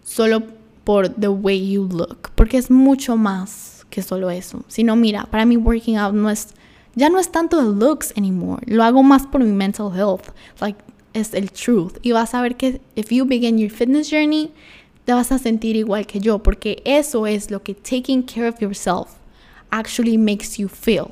solo 0.03 0.43
por 0.83 1.07
the 1.09 1.29
way 1.29 1.57
you 1.57 1.87
look, 1.87 2.29
porque 2.35 2.57
es 2.57 2.69
mucho 2.69 3.17
más 3.17 3.85
que 3.89 4.01
solo 4.03 4.29
eso. 4.29 4.63
Si 4.67 4.83
no, 4.83 4.95
mira, 4.95 5.25
para 5.25 5.45
mí 5.45 5.57
working 5.57 5.97
out 5.97 6.13
no 6.13 6.29
es 6.29 6.53
ya 6.95 7.09
no 7.09 7.19
es 7.19 7.29
tanto 7.29 7.57
the 7.57 7.85
looks 7.85 8.13
anymore. 8.15 8.61
Lo 8.67 8.83
hago 8.83 9.03
más 9.03 9.27
por 9.27 9.43
mi 9.43 9.51
mental 9.51 9.91
health. 9.91 10.29
Like 10.61 10.79
es 11.13 11.33
el 11.33 11.51
truth. 11.51 11.97
Y 12.03 12.11
vas 12.11 12.33
a 12.33 12.41
ver 12.41 12.55
que 12.55 12.81
if 12.95 13.11
you 13.11 13.25
begin 13.25 13.57
your 13.57 13.71
fitness 13.71 14.09
journey, 14.09 14.51
te 15.05 15.13
vas 15.13 15.31
a 15.31 15.37
sentir 15.37 15.75
igual 15.75 16.05
que 16.05 16.19
yo, 16.19 16.39
porque 16.39 16.81
eso 16.83 17.25
es 17.27 17.51
lo 17.51 17.61
que 17.61 17.73
taking 17.75 18.23
care 18.23 18.47
of 18.47 18.59
yourself 18.59 19.19
actually 19.71 20.17
makes 20.17 20.57
you 20.57 20.67
feel. 20.67 21.11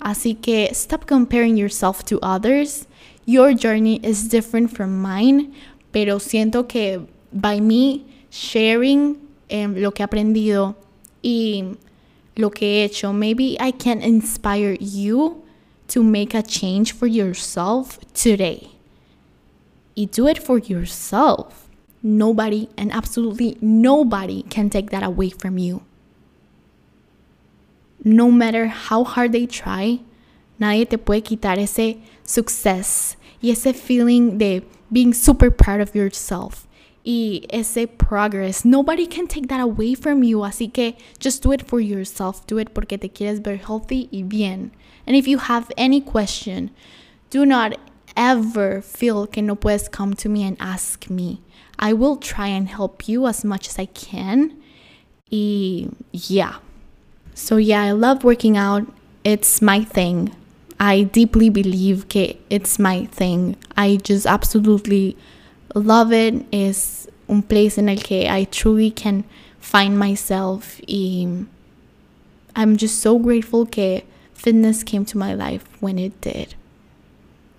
Así 0.00 0.34
que 0.40 0.68
stop 0.72 1.06
comparing 1.06 1.56
yourself 1.56 2.04
to 2.04 2.18
others. 2.22 2.86
Your 3.26 3.52
journey 3.52 4.00
is 4.02 4.28
different 4.28 4.70
from 4.70 5.02
mine, 5.02 5.52
pero 5.92 6.18
siento 6.18 6.68
que 6.68 7.00
by 7.32 7.60
me 7.60 8.04
sharing 8.30 9.16
um, 9.50 9.74
lo 9.74 9.90
que 9.90 10.02
he 10.02 10.06
aprendido 10.06 10.76
y 11.22 11.76
lo 12.36 12.50
que 12.50 12.66
he 12.66 12.84
hecho, 12.84 13.12
maybe 13.12 13.56
I 13.58 13.72
can 13.72 14.00
inspire 14.00 14.76
you 14.80 15.42
to 15.88 16.02
make 16.02 16.34
a 16.34 16.42
change 16.42 16.92
for 16.92 17.06
yourself 17.06 17.98
today. 18.14 18.68
Y 19.96 20.06
do 20.06 20.28
it 20.28 20.38
for 20.38 20.58
yourself. 20.58 21.67
Nobody 22.02 22.68
and 22.76 22.92
absolutely 22.92 23.58
nobody 23.60 24.42
can 24.42 24.70
take 24.70 24.90
that 24.90 25.02
away 25.02 25.30
from 25.30 25.58
you. 25.58 25.82
No 28.04 28.30
matter 28.30 28.68
how 28.68 29.04
hard 29.04 29.32
they 29.32 29.46
try, 29.46 30.00
nadie 30.60 30.88
te 30.88 30.96
puede 30.96 31.24
quitar 31.24 31.58
ese 31.58 31.96
success 32.22 33.16
y 33.42 33.50
ese 33.50 33.74
feeling 33.74 34.38
de 34.38 34.62
being 34.92 35.12
super 35.12 35.50
proud 35.50 35.80
of 35.80 35.94
yourself 35.94 36.68
y 37.04 37.46
ese 37.50 37.86
progress. 37.98 38.64
Nobody 38.64 39.06
can 39.06 39.26
take 39.26 39.48
that 39.48 39.60
away 39.60 39.94
from 39.94 40.22
you. 40.22 40.40
Así 40.40 40.72
que 40.72 40.96
just 41.18 41.42
do 41.42 41.52
it 41.52 41.66
for 41.66 41.80
yourself. 41.80 42.46
Do 42.46 42.58
it 42.58 42.74
porque 42.74 42.98
te 43.00 43.08
quieres 43.08 43.42
ver 43.42 43.56
healthy 43.56 44.08
y 44.12 44.22
bien. 44.22 44.70
And 45.06 45.16
if 45.16 45.26
you 45.26 45.38
have 45.38 45.72
any 45.76 46.00
question, 46.00 46.70
do 47.30 47.46
not 47.46 47.78
ever 48.16 48.82
feel 48.82 49.26
que 49.26 49.42
no 49.42 49.56
puedes 49.56 49.90
come 49.90 50.14
to 50.14 50.28
me 50.28 50.44
and 50.44 50.56
ask 50.60 51.08
me. 51.08 51.40
I 51.78 51.92
will 51.92 52.16
try 52.16 52.48
and 52.48 52.68
help 52.68 53.08
you 53.08 53.26
as 53.26 53.44
much 53.44 53.68
as 53.68 53.78
I 53.78 53.86
can. 53.86 54.56
Yeah. 55.30 56.56
So 57.34 57.56
yeah, 57.56 57.82
I 57.82 57.92
love 57.92 58.24
working 58.24 58.56
out. 58.56 58.86
It's 59.24 59.62
my 59.62 59.84
thing. 59.84 60.34
I 60.80 61.02
deeply 61.02 61.50
believe 61.50 62.08
que 62.08 62.36
it's 62.50 62.78
my 62.78 63.06
thing. 63.06 63.56
I 63.76 63.96
just 63.96 64.26
absolutely 64.26 65.16
love 65.74 66.12
it. 66.12 66.46
It's 66.50 67.06
un 67.28 67.42
place 67.42 67.78
en 67.78 67.88
el 67.88 67.98
que 67.98 68.26
I 68.28 68.44
truly 68.44 68.90
can 68.90 69.24
find 69.60 69.98
myself. 69.98 70.80
I'm 70.88 72.76
just 72.76 73.00
so 73.00 73.18
grateful 73.18 73.66
que 73.66 74.02
fitness 74.34 74.82
came 74.82 75.04
to 75.04 75.18
my 75.18 75.34
life 75.34 75.64
when 75.80 75.98
it 75.98 76.20
did. 76.20 76.54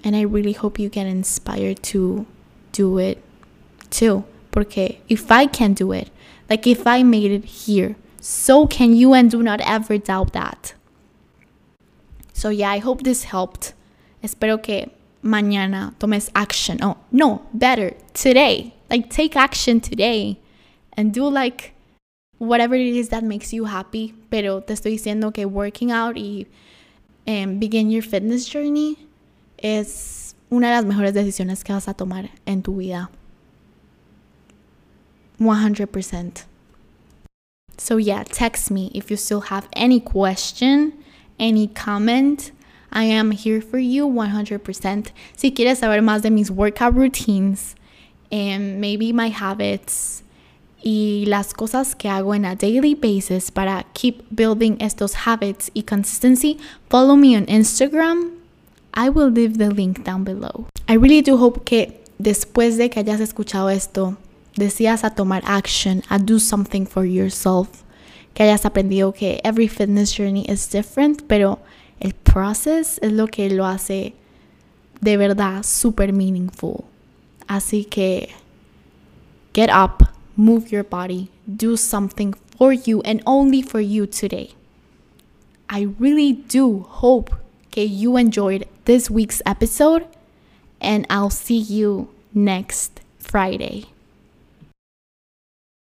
And 0.04 0.16
I 0.16 0.22
really 0.22 0.54
hope 0.54 0.80
you 0.80 0.90
get 0.90 1.08
inspired 1.08 1.84
to 1.84 2.26
do 2.72 2.98
it 2.98 3.22
too. 3.90 4.24
Porque 4.52 5.00
if 5.08 5.32
I 5.32 5.46
can 5.46 5.74
do 5.74 5.92
it, 5.92 6.10
like 6.50 6.66
if 6.66 6.88
I 6.88 7.04
made 7.04 7.32
it 7.32 7.46
here, 7.46 7.96
so 8.20 8.68
can 8.68 8.96
you, 8.96 9.14
and 9.14 9.30
do 9.30 9.42
not 9.44 9.62
ever 9.62 9.98
doubt 9.98 10.34
that. 10.34 10.74
So 12.34 12.50
yeah, 12.50 12.72
I 12.72 12.80
hope 12.80 13.04
this 13.04 13.26
helped. 13.26 13.74
Espero 14.24 14.62
que 14.62 14.90
mañana 15.24 15.94
tomes 16.00 16.30
action. 16.36 16.80
Oh, 16.82 16.98
no, 17.12 17.42
better 17.54 17.94
today. 18.14 18.74
Like 18.90 19.10
take 19.10 19.36
action 19.36 19.80
today 19.80 20.40
and 20.94 21.14
do 21.14 21.30
like 21.30 21.74
whatever 22.38 22.76
it 22.76 22.96
is 22.96 23.10
that 23.10 23.24
makes 23.24 23.54
you 23.54 23.66
happy. 23.66 24.14
Pero 24.30 24.62
te 24.62 24.74
estoy 24.74 24.92
diciendo 24.98 25.34
que 25.34 25.46
working 25.46 25.92
out 25.92 26.18
y 26.18 26.48
um, 27.28 27.60
begin 27.60 27.90
your 27.92 28.02
fitness 28.02 28.48
journey 28.48 28.98
es 29.58 30.36
una 30.50 30.70
de 30.70 30.76
las 30.76 30.86
mejores 30.86 31.14
decisiones 31.14 31.64
que 31.64 31.74
vas 31.74 31.88
a 31.88 31.94
tomar 31.94 32.30
en 32.46 32.64
tu 32.64 32.78
vida. 32.78 33.10
100%. 35.40 36.44
So 37.78 37.98
yeah, 37.98 38.24
text 38.24 38.70
me 38.70 38.92
if 38.94 39.10
you 39.10 39.18
still 39.18 39.42
have 39.42 39.68
any 39.74 40.00
question 40.00 40.94
any 41.40 41.68
comment. 41.68 42.52
I 42.92 43.04
am 43.04 43.32
here 43.32 43.62
for 43.62 43.80
you 43.80 44.08
100%. 44.08 45.12
Si 45.36 45.52
quieres 45.52 45.80
saber 45.80 46.02
más 46.02 46.22
de 46.22 46.30
mis 46.30 46.52
workout 46.52 46.96
routines, 46.96 47.76
and 48.32 48.80
maybe 48.80 49.12
my 49.12 49.30
habits 49.30 50.24
y 50.84 51.26
las 51.28 51.54
cosas 51.54 51.96
que 51.96 52.10
hago 52.10 52.36
en 52.36 52.46
a 52.46 52.56
daily 52.56 52.94
basis 52.94 53.52
para 53.52 53.86
keep 53.94 54.24
building 54.32 54.78
estos 54.80 55.26
habits 55.26 55.72
y 55.74 55.84
consistency, 55.84 56.58
follow 56.90 57.16
me 57.16 57.36
on 57.36 57.46
Instagram. 57.46 58.32
I 58.94 59.10
will 59.10 59.30
leave 59.30 59.58
the 59.58 59.70
link 59.70 60.04
down 60.04 60.24
below. 60.24 60.66
I 60.88 60.94
really 60.94 61.22
do 61.22 61.38
hope 61.38 61.64
que 61.66 62.02
después 62.20 62.78
de 62.78 62.90
que 62.90 63.00
hayas 63.02 63.20
escuchado 63.20 63.70
esto, 63.70 64.18
decidas 64.60 65.04
a 65.04 65.10
tomar 65.10 65.42
action, 65.46 66.04
a 66.10 66.20
do 66.20 66.40
something 66.40 66.86
for 66.86 67.06
yourself 67.06 67.84
que 68.34 68.44
hayas 68.44 68.66
aprendido 68.66 69.14
que 69.14 69.42
every 69.44 69.68
fitness 69.68 70.16
journey 70.16 70.46
is 70.48 70.70
different, 70.70 71.28
pero 71.28 71.60
el 72.00 72.14
process 72.14 73.00
es 73.02 73.12
lo 73.12 73.28
que 73.28 73.50
lo 73.50 73.66
hace 73.66 74.14
de 75.02 75.18
verdad 75.18 75.64
super 75.64 76.14
meaningful. 76.14 76.86
Así 77.48 77.84
que 77.84 78.30
get 79.54 79.70
up, 79.70 80.08
move 80.36 80.72
your 80.72 80.84
body, 80.84 81.30
do 81.48 81.76
something 81.76 82.34
for 82.58 82.72
you 82.72 83.02
and 83.04 83.22
only 83.26 83.62
for 83.62 83.82
you 83.82 84.06
today. 84.06 84.52
I 85.70 85.88
really 86.00 86.32
do 86.32 86.86
hope 86.88 87.36
que 87.72 87.84
you 87.84 88.18
enjoyed 88.18 88.68
this 88.86 89.10
week's 89.10 89.42
episode 89.46 90.06
and 90.80 91.06
I'll 91.10 91.30
see 91.30 91.60
you 91.60 92.10
next 92.34 93.02
Friday. 93.20 93.88